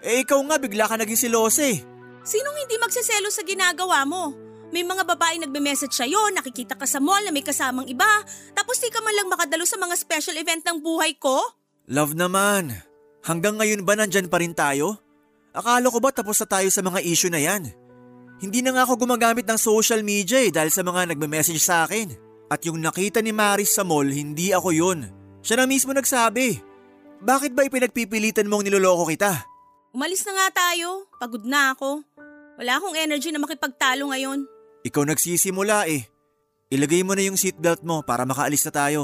[0.05, 1.81] Eh ikaw nga bigla ka naging silose.
[2.21, 4.44] Sinong hindi magsaselo sa ginagawa mo?
[4.75, 8.27] May mga babae nagbe-message sa'yo, nakikita ka sa mall na may kasamang iba,
[8.59, 11.39] tapos di ka man lang makadalo sa mga special event ng buhay ko?
[11.87, 12.75] Love naman.
[13.23, 14.99] Hanggang ngayon ba nandyan pa rin tayo?
[15.55, 17.71] Akala ko ba tapos na tayo sa mga issue na yan?
[18.43, 22.11] Hindi na nga ako gumagamit ng social media eh dahil sa mga nagme-message sa akin.
[22.51, 25.07] At yung nakita ni Maris sa mall, hindi ako yun.
[25.39, 26.59] Siya na mismo nagsabi.
[27.23, 29.39] Bakit ba ipinagpipilitan mong niloloko kita?
[29.95, 31.07] Umalis na nga tayo.
[31.23, 32.03] Pagod na ako.
[32.59, 34.51] Wala akong energy na makipagtalo ngayon.
[34.85, 36.05] Ikaw nagsisimula eh.
[36.69, 39.01] Ilagay mo na yung seatbelt mo para makaalis na tayo.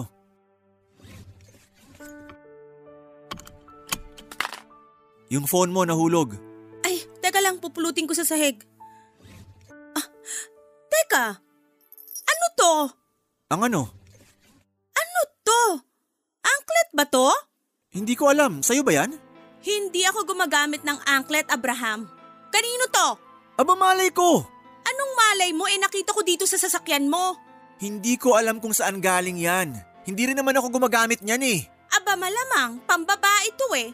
[5.33, 6.37] Yung phone mo nahulog.
[6.85, 8.61] Ay, teka lang, pupulutin ko sa sahig.
[9.97, 10.07] Ah,
[10.91, 11.39] teka,
[12.27, 12.73] ano to?
[13.55, 13.83] Ang ano?
[14.93, 15.63] Ano to?
[16.45, 17.31] Anklet ba to?
[17.95, 18.61] Hindi ko alam.
[18.61, 19.17] Sa'yo ba yan?
[19.63, 22.11] Hindi ako gumagamit ng anklet, Abraham.
[22.51, 23.09] Kanino to?
[23.55, 24.60] Aba malay ko!
[24.91, 27.39] Anong malay mo eh nakita ko dito sa sasakyan mo?
[27.81, 29.73] Hindi ko alam kung saan galing yan.
[30.05, 31.61] Hindi rin naman ako gumagamit niyan eh.
[31.97, 33.91] Aba malamang, pambabae to eh.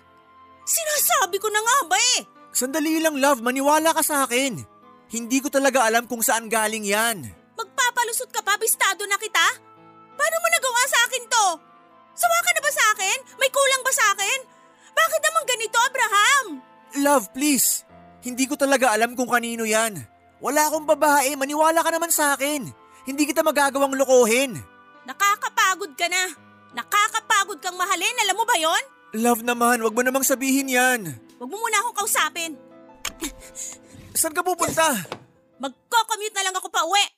[0.67, 2.27] Sinasabi ko na nga ba eh.
[2.51, 4.59] Sandali lang love, maniwala ka sa akin.
[5.07, 7.23] Hindi ko talaga alam kung saan galing yan.
[7.55, 9.47] Magpapalusot ka pa, bistado na kita?
[10.17, 11.47] Paano mo nagawa sa akin to?
[12.17, 13.19] Sawa ka na ba sa akin?
[13.39, 14.57] May kulang ba sa akin?
[17.07, 17.87] love, please.
[18.27, 19.95] Hindi ko talaga alam kung kanino yan.
[20.41, 22.69] Wala akong babae, maniwala ka naman sa akin.
[23.09, 24.61] Hindi kita magagawang lokohin.
[25.09, 26.29] Nakakapagod ka na.
[26.77, 28.85] Nakakapagod kang mahalin, alam mo ba yon?
[29.17, 31.01] Love naman, wag mo namang sabihin yan.
[31.41, 32.53] Huwag mo muna akong kausapin.
[34.13, 34.93] Saan ka pupunta?
[35.57, 37.16] Magko-commute na lang ako pa uwi.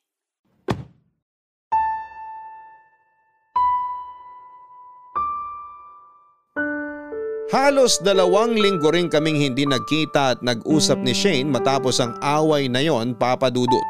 [7.49, 12.85] Halos dalawang linggo rin kaming hindi nagkita at nag-usap ni Shane matapos ang away na
[12.85, 13.81] yon papadudot.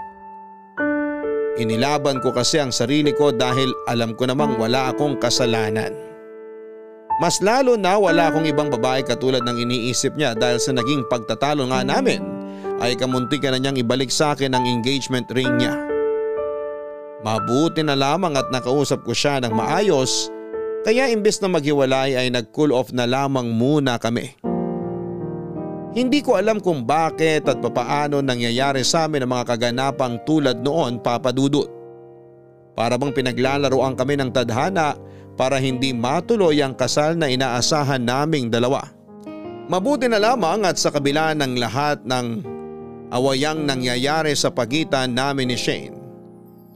[1.59, 5.91] Inilaban ko kasi ang sarili ko dahil alam ko namang wala akong kasalanan.
[7.19, 11.67] Mas lalo na wala akong ibang babae katulad ng iniisip niya dahil sa naging pagtatalo
[11.75, 12.23] nga namin
[12.79, 15.75] ay kamunti ka na niyang ibalik sa akin ang engagement ring niya.
[17.27, 20.31] Mabuti na lamang at nakausap ko siya ng maayos
[20.89, 24.33] kaya imbes na maghiwalay ay nag-cool off na lamang muna kami.
[25.93, 31.05] Hindi ko alam kung bakit at papaano nangyayari sa amin ang mga kaganapang tulad noon
[31.05, 31.69] papadudot.
[32.73, 34.97] Para bang pinaglalaroan kami ng tadhana
[35.37, 38.81] para hindi matuloy ang kasal na inaasahan naming dalawa.
[39.69, 42.27] Mabuti na lamang at sa kabila ng lahat ng
[43.13, 46.01] awayang nangyayari sa pagitan namin ni Shane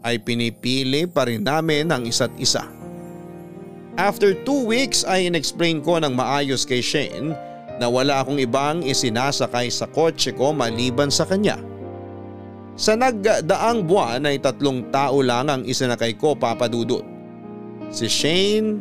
[0.05, 2.82] ay pinipili pa rin namin ang isa't isa.
[4.01, 7.37] After two weeks ay inexplain ko ng maayos kay Shane
[7.77, 11.61] na wala akong ibang isinasakay sa kotse ko maliban sa kanya.
[12.73, 17.05] Sa nagdaang buwan ay tatlong tao lang ang isinakay ko papadudot.
[17.93, 18.81] Si Shane,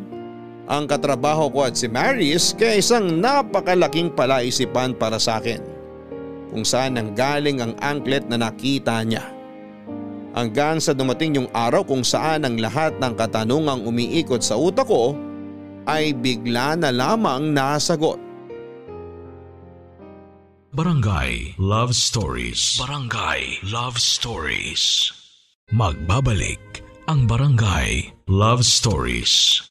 [0.72, 5.60] ang katrabaho ko at si Maris kaya isang napakalaking palaisipan para sa akin.
[6.56, 9.41] Kung saan nang galing ang anklet na nakita niya.
[10.32, 15.12] Hanggang sa dumating yung araw kung saan ang lahat ng katanungang umiikot sa utak ko
[15.84, 18.32] ay bigla na lamang nasagot.
[20.72, 25.12] Barangay Love Stories Barangay Love Stories
[25.68, 26.80] Magbabalik
[27.12, 29.68] ang Barangay Love Stories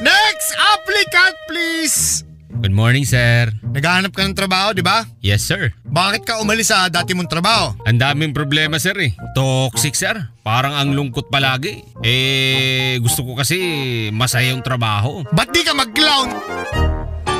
[0.00, 2.29] Next applicant please!
[2.60, 3.48] Good morning, sir.
[3.64, 5.08] Naghahanap ka ng trabaho, di ba?
[5.24, 5.72] Yes, sir.
[5.80, 7.72] Bakit ka umalis sa dati mong trabaho?
[7.88, 9.16] Ang daming problema, sir eh.
[9.32, 10.28] Toxic, sir.
[10.44, 11.80] Parang ang lungkot palagi.
[12.04, 13.56] Eh, gusto ko kasi
[14.12, 15.24] masaya yung trabaho.
[15.32, 16.36] Ba't di ka mag-clown?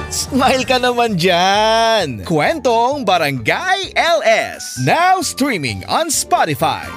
[0.09, 2.25] Smile ka naman dyan!
[2.25, 4.81] Kwentong Barangay LS.
[4.89, 6.89] Now streaming on Spotify.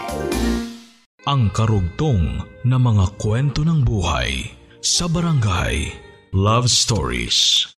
[1.27, 4.47] Ang karugtong na mga kwento ng buhay
[4.79, 5.91] sa Barangay
[6.31, 7.72] Love Stories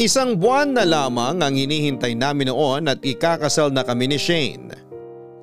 [0.00, 4.72] Isang buwan na lamang ang hinihintay namin noon at ikakasal na kami ni Shane.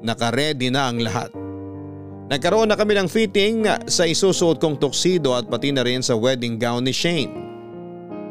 [0.01, 1.29] Nakaredy na ang lahat.
[2.25, 6.57] Nagkaroon na kami ng fitting sa isusuot kong tuxedo at pati na rin sa wedding
[6.57, 7.29] gown ni Shane.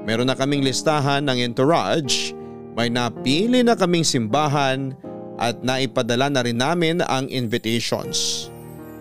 [0.03, 2.35] Meron na kaming listahan ng entourage,
[2.75, 4.99] may napili na kaming simbahan
[5.39, 8.51] at naipadala na rin namin ang invitations.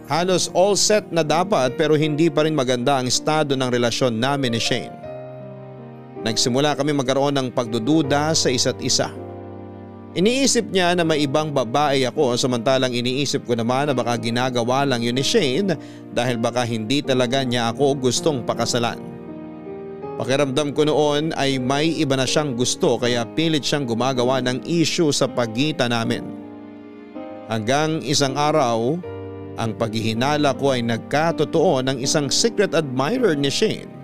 [0.06, 4.54] Halos all set na dapat pero hindi pa rin maganda ang estado ng relasyon namin
[4.54, 5.05] ni Shane.
[6.26, 9.14] Nagsimula kami magkaroon ng pagdududa sa isa't isa.
[10.18, 15.06] Iniisip niya na may ibang babae ako samantalang iniisip ko naman na baka ginagawa lang
[15.06, 15.78] yun ni Shane
[16.18, 18.98] dahil baka hindi talaga niya ako gustong pakasalan.
[20.18, 25.14] Pakiramdam ko noon ay may iba na siyang gusto kaya pilit siyang gumagawa ng issue
[25.14, 26.26] sa pagitan namin.
[27.52, 28.98] Hanggang isang araw,
[29.62, 33.95] ang paghihinala ko ay nagkatotoo ng isang secret admirer ni Shane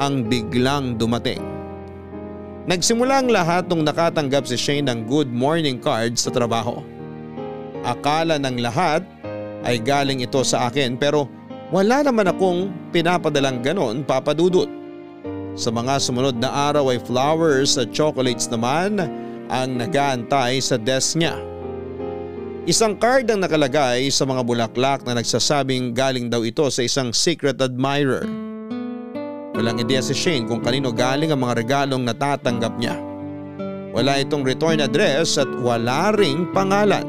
[0.00, 1.40] ang biglang dumating.
[2.66, 6.82] Nagsimula ang lahat nung nakatanggap si Shane ng good morning card sa trabaho.
[7.86, 9.06] Akala ng lahat
[9.62, 11.30] ay galing ito sa akin pero
[11.70, 14.66] wala naman akong pinapadalang ganon papadudot.
[15.54, 18.98] Sa mga sumunod na araw ay flowers at chocolates naman
[19.46, 21.38] ang nagaantay sa desk niya.
[22.66, 27.62] Isang card ang nakalagay sa mga bulaklak na nagsasabing galing daw ito sa isang secret
[27.62, 28.26] admirer.
[29.56, 32.92] Walang ideya si Shane kung kanino galing ang mga regalong natatanggap niya.
[33.96, 37.08] Wala itong return address at wala ring pangalan.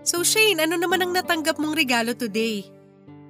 [0.00, 2.64] So Shane, ano naman ang natanggap mong regalo today?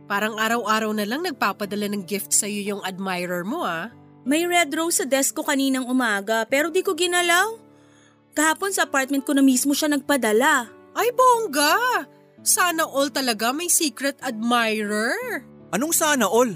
[0.07, 3.91] Parang araw-araw na lang nagpapadala ng gift sa'yo yung admirer mo ah.
[4.23, 7.59] May red rose sa desk ko kaninang umaga pero di ko ginalaw.
[8.39, 10.71] Kahapon sa apartment ko na mismo siya nagpadala.
[10.95, 12.07] Ay bongga!
[12.45, 15.41] Sana all talaga may secret admirer.
[15.73, 16.53] Anong sana all?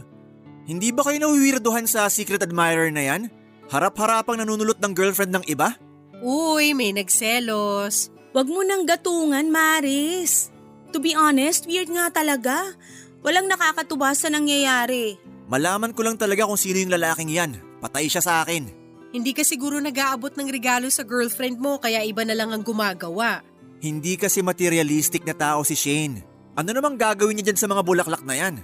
[0.69, 3.33] Hindi ba kayo nawiwirduhan sa secret admirer na yan?
[3.73, 5.81] Harap-harapang nanunulot ng girlfriend ng iba?
[6.21, 8.13] Uy, may nagselos.
[8.37, 10.53] Wag mo nang gatungan, Maris.
[10.93, 12.77] To be honest, weird nga talaga.
[13.25, 15.17] Walang nakakatuwa sa nangyayari.
[15.49, 17.57] Malaman ko lang talaga kung sino yung lalaking yan.
[17.81, 18.69] Patay siya sa akin.
[19.09, 23.41] Hindi ka siguro nag-aabot ng regalo sa girlfriend mo kaya iba na lang ang gumagawa.
[23.79, 26.23] Hindi kasi materialistic na tao si Shane.
[26.59, 28.59] Ano namang gagawin niya dyan sa mga bulaklak na yan?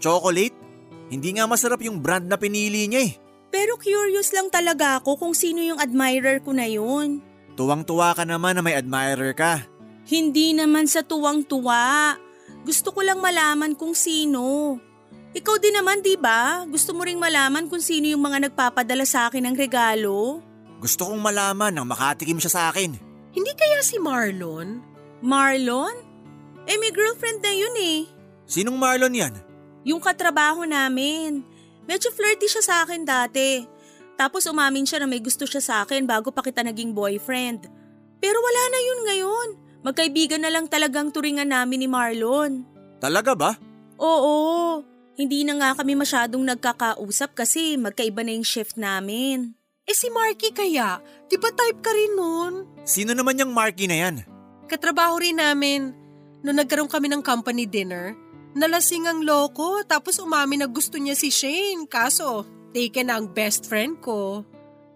[0.00, 0.56] Chocolate?
[1.12, 3.12] Hindi nga masarap yung brand na pinili niya eh.
[3.52, 7.20] Pero curious lang talaga ako kung sino yung admirer ko na yun.
[7.56, 9.64] Tuwang-tuwa ka naman na may admirer ka.
[10.08, 12.16] Hindi naman sa tuwang-tuwa.
[12.64, 14.76] Gusto ko lang malaman kung sino.
[15.36, 16.64] Ikaw din naman, di ba?
[16.64, 20.40] Gusto mo ring malaman kung sino yung mga nagpapadala sa akin ng regalo?
[20.80, 23.05] Gusto kong malaman nang makatikim siya sa akin.
[23.36, 24.80] Hindi kaya si Marlon?
[25.20, 25.92] Marlon?
[26.64, 28.08] Eh may girlfriend na yun eh.
[28.48, 29.34] Sinong Marlon yan?
[29.84, 31.44] Yung katrabaho namin.
[31.84, 33.68] Medyo flirty siya sa akin dati.
[34.16, 37.68] Tapos umamin siya na may gusto siya sa akin bago pa kita naging boyfriend.
[38.18, 39.48] Pero wala na yun ngayon.
[39.84, 42.64] Magkaibigan na lang talagang turingan namin ni Marlon.
[42.98, 43.54] Talaga ba?
[44.00, 44.82] Oo.
[45.14, 49.54] Hindi na nga kami masyadong nagkakausap kasi magkaiba na yung shift namin.
[49.86, 50.98] Eh si Marky kaya?
[51.30, 52.66] Di ba type ka rin nun?
[52.82, 54.26] Sino naman yung Marky na yan?
[54.66, 55.94] Katrabaho rin namin.
[56.42, 58.18] Noong nagkaroon kami ng company dinner,
[58.58, 61.86] nalasing ang loko tapos umamin na gusto niya si Shane.
[61.86, 62.42] Kaso,
[62.74, 64.42] taken ang best friend ko.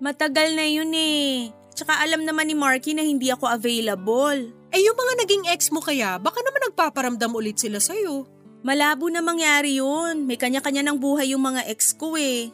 [0.02, 1.54] Matagal na yun eh.
[1.70, 4.50] Tsaka alam naman ni Marky na hindi ako available.
[4.74, 8.26] Eh yung mga naging ex mo kaya, baka naman nagpaparamdam ulit sila sa'yo.
[8.66, 10.26] Malabo na mangyari yun.
[10.26, 12.50] May kanya-kanya ng buhay yung mga ex ko eh.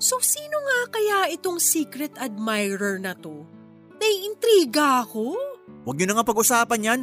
[0.00, 3.44] So sino nga kaya itong secret admirer na to?
[4.00, 5.36] Naiintriga ako.
[5.84, 7.00] Huwag niyo na nga pag-usapan yan.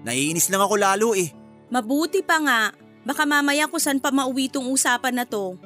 [0.00, 1.28] Naiinis lang ako lalo eh.
[1.68, 2.72] Mabuti pa nga.
[3.04, 5.60] Baka mamaya kung saan pa mauwi tong usapan na to.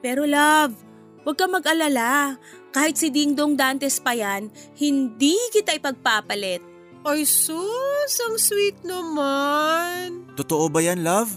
[0.00, 0.72] Pero love,
[1.20, 2.40] huwag ka mag-alala.
[2.72, 4.48] Kahit si Ding Dong Dantes pa yan,
[4.80, 6.64] hindi kita ipagpapalit.
[7.04, 10.32] Ay sus, ang sweet naman.
[10.32, 11.28] Totoo ba yan, love?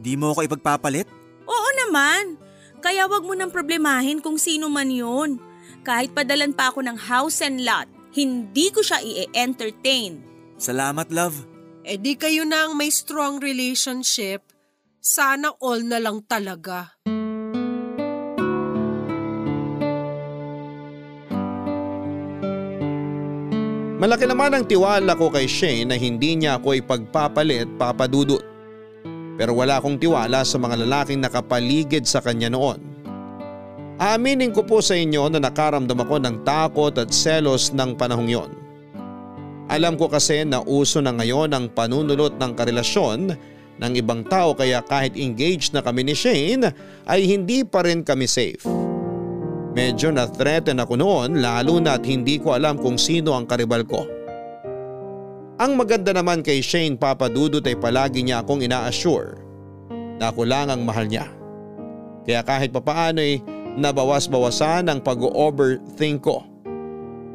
[0.00, 1.08] Di mo ako ipagpapalit?
[1.44, 2.47] Oo naman.
[2.78, 5.42] Kaya wag mo nang problemahin kung sino man yun.
[5.82, 10.22] Kahit padalan pa ako ng house and lot, hindi ko siya i-entertain.
[10.58, 11.46] Salamat, love.
[11.86, 14.42] Eh di kayo na ang may strong relationship.
[14.98, 16.98] Sana all na lang talaga.
[23.98, 28.57] Malaki naman ang tiwala ko kay Shane na hindi niya ako ipagpapalit papadudot.
[29.38, 32.82] Pero wala akong tiwala sa mga lalaking nakapaligid sa kanya noon.
[34.02, 38.50] Aaminin ko po sa inyo na nakaramdam ako ng takot at selos ng panahong yon.
[39.70, 43.20] Alam ko kasi na uso na ngayon ang panunulot ng karelasyon
[43.78, 46.74] ng ibang tao kaya kahit engaged na kami ni Shane
[47.06, 48.66] ay hindi pa rin kami safe.
[49.78, 54.17] Medyo na-threaten ako noon lalo na at hindi ko alam kung sino ang karibal ko.
[55.58, 59.42] Ang maganda naman kay Shane Papadudut ay palagi niya akong ina-assure
[60.22, 61.26] na ako lang ang mahal niya.
[62.22, 63.42] Kaya kahit papaano ay
[63.74, 66.46] nabawas-bawasan ang pag-overthink ko.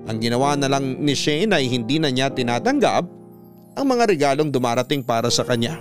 [0.08, 3.04] Ang ginawa na lang ni Shane ay hindi na niya tinatanggap
[3.76, 5.76] ang mga regalong dumarating para sa kanya.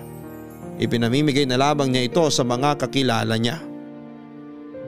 [0.83, 3.63] Ipinamimigay na lamang niya ito sa mga kakilala niya.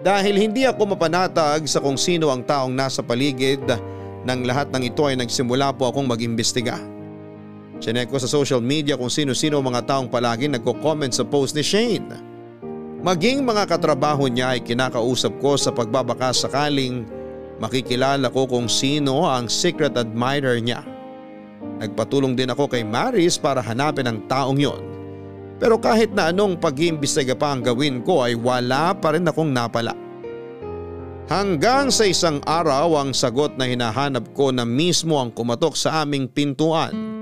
[0.03, 3.63] Dahil hindi ako mapanatag sa kung sino ang taong nasa paligid
[4.27, 6.94] ng lahat ng ito ay nagsimula po akong mag-imbestiga.
[7.85, 12.17] Chinek ko sa social media kung sino-sino mga taong palagi nagko-comment sa post ni Shane.
[13.05, 17.05] Maging mga katrabaho niya ay kinakausap ko sa pagbabaka sakaling
[17.61, 20.81] makikilala ko kung sino ang secret admirer niya.
[21.85, 24.81] Nagpatulong din ako kay Maris para hanapin ang taong yon.
[25.61, 29.93] Pero kahit na anong pag-iimbestiga pa ang gawin ko ay wala pa rin akong napala.
[31.29, 36.33] Hanggang sa isang araw ang sagot na hinahanap ko na mismo ang kumatok sa aming
[36.33, 37.14] pintuan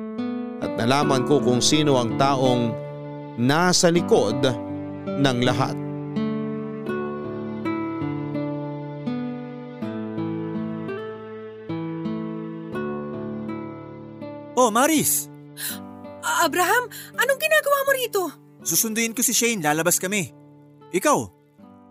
[0.62, 2.70] at nalaman ko kung sino ang taong
[3.36, 4.46] nasa likod
[5.06, 5.74] ng lahat.
[14.62, 15.26] Oh, Maris!
[16.22, 16.86] Ah, Abraham,
[17.18, 18.22] anong ginagawa mo rito?
[18.62, 20.30] Susunduin ko si Shane, lalabas kami.
[20.94, 21.18] Ikaw,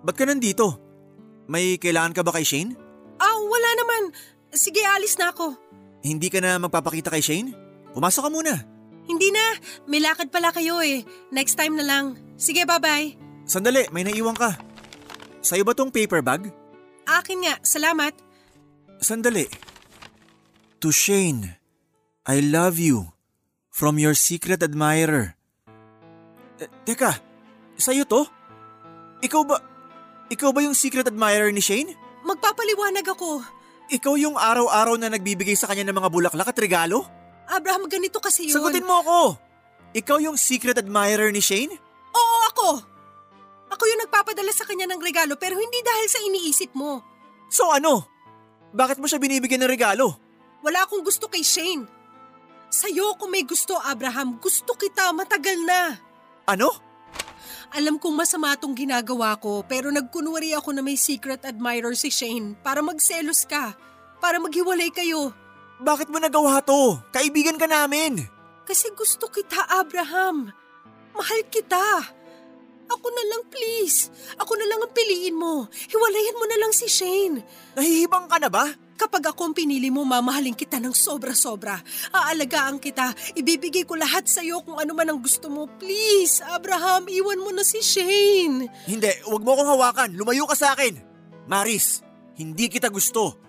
[0.07, 0.79] ba't ka nandito?
[1.51, 2.71] May kailangan ka ba kay Shane?
[3.19, 4.15] Ah, wala naman.
[4.55, 5.51] Sige, alis na ako.
[5.99, 7.51] Hindi ka na magpapakita kay Shane?
[7.91, 8.53] Pumasok ka muna.
[9.07, 9.45] Hindi na.
[9.89, 11.03] May lakad pala kayo eh.
[11.33, 12.15] Next time na lang.
[12.39, 13.19] Sige, bye-bye.
[13.43, 14.55] Sandali, may naiwan ka.
[15.41, 16.47] Sa'yo ba tong paper bag?
[17.09, 18.13] Akin nga, salamat.
[19.01, 19.49] Sandali.
[20.79, 21.57] To Shane,
[22.29, 23.11] I love you.
[23.71, 25.33] From your secret admirer.
[26.61, 27.17] Eh, teka,
[27.79, 28.27] sa'yo to?
[29.25, 29.57] Ikaw ba,
[30.29, 31.95] ikaw ba yung secret admirer ni Shane?
[32.21, 33.41] Magpapaliwanag ako.
[33.91, 37.03] Ikaw yung araw-araw na nagbibigay sa kanya ng mga bulaklak at regalo?
[37.51, 38.55] Abraham, ganito kasi yun.
[38.55, 39.19] Sagutin mo ako!
[39.91, 41.75] Ikaw yung secret admirer ni Shane?
[42.15, 42.69] Oo, ako!
[43.71, 47.03] Ako yung nagpapadala sa kanya ng regalo pero hindi dahil sa iniisip mo.
[47.51, 48.07] So ano?
[48.71, 50.15] Bakit mo siya binibigyan ng regalo?
[50.63, 51.83] Wala akong gusto kay Shane.
[52.71, 55.99] Sa'yo kung may gusto, Abraham, gusto kita matagal na.
[56.47, 56.71] Ano?
[57.75, 62.55] Alam kong masama itong ginagawa ko pero nagkunwari ako na may secret admirer si Shane
[62.59, 63.75] para magselos ka,
[64.23, 65.35] para maghiwalay kayo.
[65.81, 67.01] Bakit mo nagawa to?
[67.09, 68.21] Kaibigan ka namin.
[68.69, 70.53] Kasi gusto kita, Abraham.
[71.17, 71.81] Mahal kita.
[72.91, 74.11] Ako na lang please.
[74.37, 75.65] Ako na lang ang piliin mo.
[75.71, 77.41] Hiwalayan mo na lang si Shane.
[77.73, 78.67] Nahihibang ka na ba?
[78.99, 81.81] Kapag ako ang pinili mo, mamahalin kita ng sobra-sobra.
[82.13, 83.15] Aalagaan kita.
[83.33, 85.65] Ibibigay ko lahat sa'yo kung ano man ang gusto mo.
[85.81, 88.69] Please, Abraham, iwan mo na si Shane.
[88.85, 90.09] Hindi, wag mo akong hawakan.
[90.13, 91.01] Lumayo ka sa akin.
[91.49, 92.05] Maris,
[92.37, 93.39] hindi kita gusto.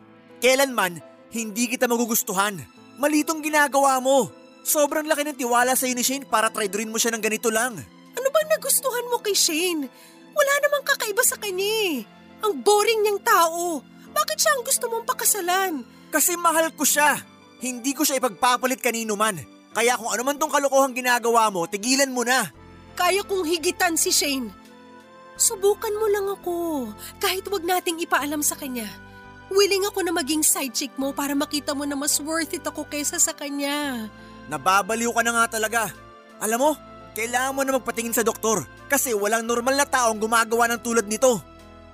[0.41, 2.61] Kailanman, hindi kita magugustuhan.
[3.01, 4.29] Malitong ginagawa mo.
[4.63, 7.75] Sobrang laki ng tiwala sa'yo ni Shane para traidorin mo siya ng ganito lang.
[8.15, 9.89] Ano bang nagustuhan mo kay Shane?
[10.33, 12.05] Wala namang kakaiba sa kanya eh.
[12.45, 13.81] Ang boring niyang tao.
[14.13, 15.73] Bakit siya ang gusto mong pakasalan?
[16.13, 17.17] Kasi mahal ko siya.
[17.65, 19.41] Hindi ko siya ipagpapalit kanino man.
[19.73, 22.45] Kaya kung ano man tong kalokohang ginagawa mo, tigilan mo na.
[22.93, 24.53] Kaya kong higitan si Shane.
[25.41, 26.87] Subukan mo lang ako.
[27.17, 28.85] Kahit wag nating ipaalam sa kanya.
[29.53, 32.89] Willing ako na maging side chick mo para makita mo na mas worth it ako
[32.89, 34.09] kaysa sa kanya.
[34.49, 35.93] Nababaliw ka na nga talaga.
[36.41, 36.71] Alam mo,
[37.13, 41.37] kailangan mo na magpatingin sa doktor kasi walang normal na taong gumagawa ng tulad nito.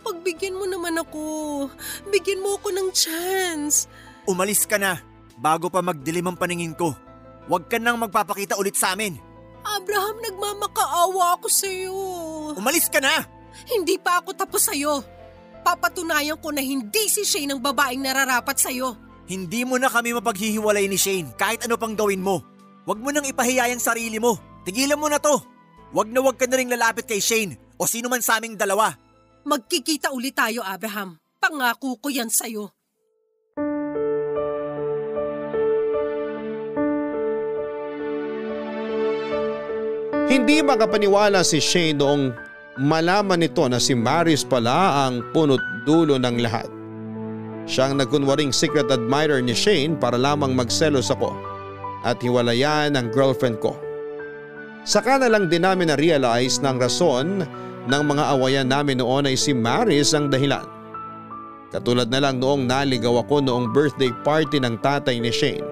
[0.06, 1.22] Pagbigyan mo naman ako.
[2.08, 3.90] Bigyan mo ako ng chance.
[4.24, 5.02] Umalis ka na
[5.34, 6.94] bago pa magdilim ang paningin ko.
[7.50, 9.18] Huwag ka nang magpapakita ulit sa amin.
[9.66, 11.96] Abraham, nagmamakaawa ako sa'yo.
[12.54, 13.26] Umalis ka na!
[13.66, 15.17] Hindi pa ako tapos sa'yo.
[15.68, 18.96] Papatunayan ko na hindi si Shane ang babaeng nararapat sa'yo.
[19.28, 22.40] Hindi mo na kami mapaghihiwalay ni Shane kahit ano pang gawin mo.
[22.88, 24.40] Huwag mo nang ipahiya ang sarili mo.
[24.64, 25.36] Tigilan mo na to.
[25.92, 28.96] Huwag na huwag ka na rin lalapit kay Shane o sino man sa aming dalawa.
[29.44, 31.20] Magkikita ulit tayo, Abraham.
[31.36, 32.72] Pangako ko yan sa'yo.
[40.32, 42.47] Hindi makapaniwala si Shane noong
[42.78, 46.70] malaman nito na si Maris pala ang punot dulo ng lahat.
[47.68, 51.34] Siyang nagkunwaring secret admirer ni Shane para lamang magselos ako
[52.06, 53.76] at hiwalayan ang girlfriend ko.
[54.88, 57.44] Saka na lang din namin na-realize ng rason
[57.90, 60.64] ng mga awayan namin noon ay si Maris ang dahilan.
[61.68, 65.66] Katulad na lang noong naligaw ako noong birthday party ng tatay ni Shane.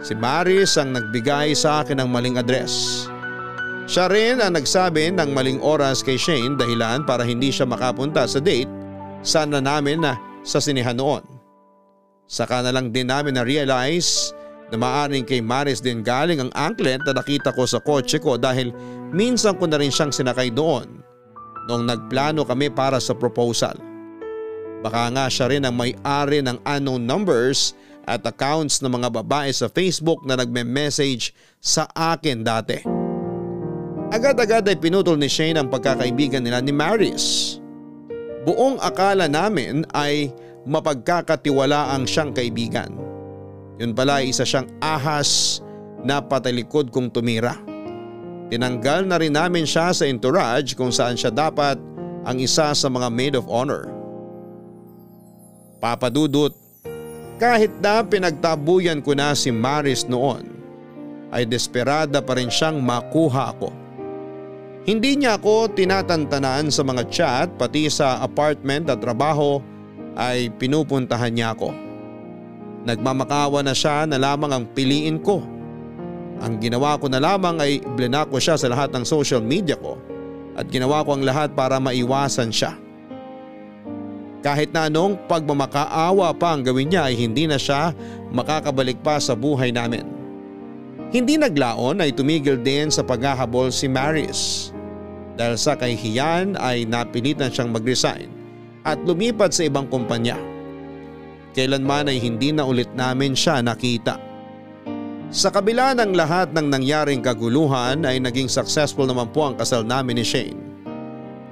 [0.00, 3.04] Si Maris ang nagbigay sa akin ng maling address.
[3.82, 8.38] Siya rin ang nagsabi ng maling oras kay Shane dahilan para hindi siya makapunta sa
[8.38, 8.70] date
[9.26, 10.14] sana namin na
[10.46, 11.22] sa sinihan noon.
[12.30, 14.30] Saka na lang din namin na-realize
[14.70, 18.70] na maaring kay Maris din galing ang anklet na nakita ko sa kotse ko dahil
[19.10, 21.02] minsan ko na rin siyang sinakay doon
[21.66, 23.74] noong nagplano kami para sa proposal.
[24.82, 29.70] Baka nga siya rin ang may-ari ng unknown numbers at accounts ng mga babae sa
[29.70, 31.30] Facebook na nagme-message
[31.62, 33.01] sa akin dati.
[34.12, 37.56] Agad-agad ay pinutol ni Shane ang pagkakaibigan nila ni Maris.
[38.44, 40.28] Buong akala namin ay
[40.68, 42.92] mapagkakatiwala ang siyang kaibigan.
[43.80, 45.64] Yun pala ay isa siyang ahas
[46.04, 47.56] na patalikod kong tumira.
[48.52, 51.80] Tinanggal na rin namin siya sa entourage kung saan siya dapat
[52.28, 53.88] ang isa sa mga maid of honor.
[55.80, 56.52] Papadudot,
[57.40, 60.52] kahit na pinagtabuyan ko na si Maris noon,
[61.32, 63.81] ay desperada pa rin siyang makuha ako.
[64.82, 69.62] Hindi niya ako tinatantanan sa mga chat pati sa apartment at trabaho
[70.18, 71.70] ay pinupuntahan niya ako.
[72.82, 75.38] Nagmamakawa na siya na lamang ang piliin ko.
[76.42, 79.94] Ang ginawa ko na lamang ay blinak ko siya sa lahat ng social media ko
[80.58, 82.74] at ginawa ko ang lahat para maiwasan siya.
[84.42, 87.94] Kahit na anong pagmamakaawa pa ang gawin niya ay hindi na siya
[88.34, 90.02] makakabalik pa sa buhay namin.
[91.14, 94.71] Hindi naglaon ay tumigil din sa paghahabol si Maris.
[95.32, 98.28] Dahil sa kahihiyan ay napilitan siyang mag-resign
[98.84, 100.36] at lumipat sa ibang kumpanya.
[101.52, 104.16] Kailanman ay hindi na ulit namin siya nakita.
[105.32, 110.20] Sa kabila ng lahat ng nangyaring kaguluhan ay naging successful naman po ang kasal namin
[110.20, 110.60] ni Shane.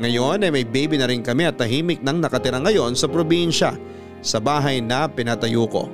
[0.01, 3.76] Ngayon ay may baby na rin kami at tahimik nang nakatira ngayon sa probinsya
[4.20, 5.89] sa bahay na pinatayo ko.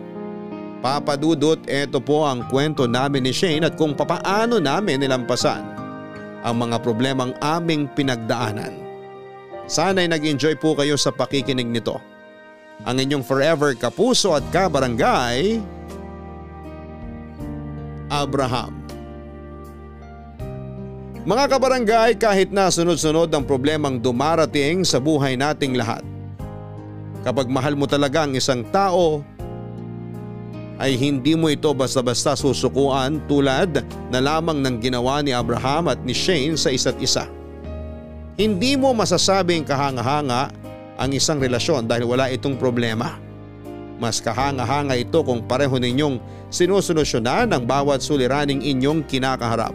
[0.83, 5.76] Papadudot ito po ang kwento namin ni Shane at kung papaano namin nilampasan
[6.47, 8.79] ang mga problemang aming pinagdaanan.
[9.67, 11.99] Sana'y nag-enjoy po kayo sa pakikinig nito.
[12.87, 15.59] Ang inyong forever kapuso at kabarangay,
[18.07, 18.79] Abraham.
[21.27, 26.07] Mga kabarangay kahit na sunod-sunod ang problemang dumarating sa buhay nating lahat.
[27.27, 29.27] Kapag mahal mo talaga ang isang tao,
[30.77, 33.81] ay hindi mo ito basta-basta susukuan tulad
[34.13, 37.25] na lamang ng ginawa ni Abraham at ni Shane sa isa't isa.
[38.37, 40.53] Hindi mo masasabing kahanga-hanga
[41.01, 43.17] ang isang relasyon dahil wala itong problema.
[43.97, 46.21] Mas kahanga-hanga ito kung pareho ninyong
[46.53, 49.73] sinusolusyonan ang bawat suliraning inyong kinakaharap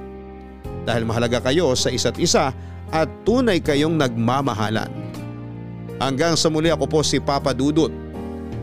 [0.85, 2.53] dahil mahalaga kayo sa isa't isa
[2.93, 4.89] at tunay kayong nagmamahalan.
[5.97, 7.89] Hanggang sa muli ako po si Papa Dudut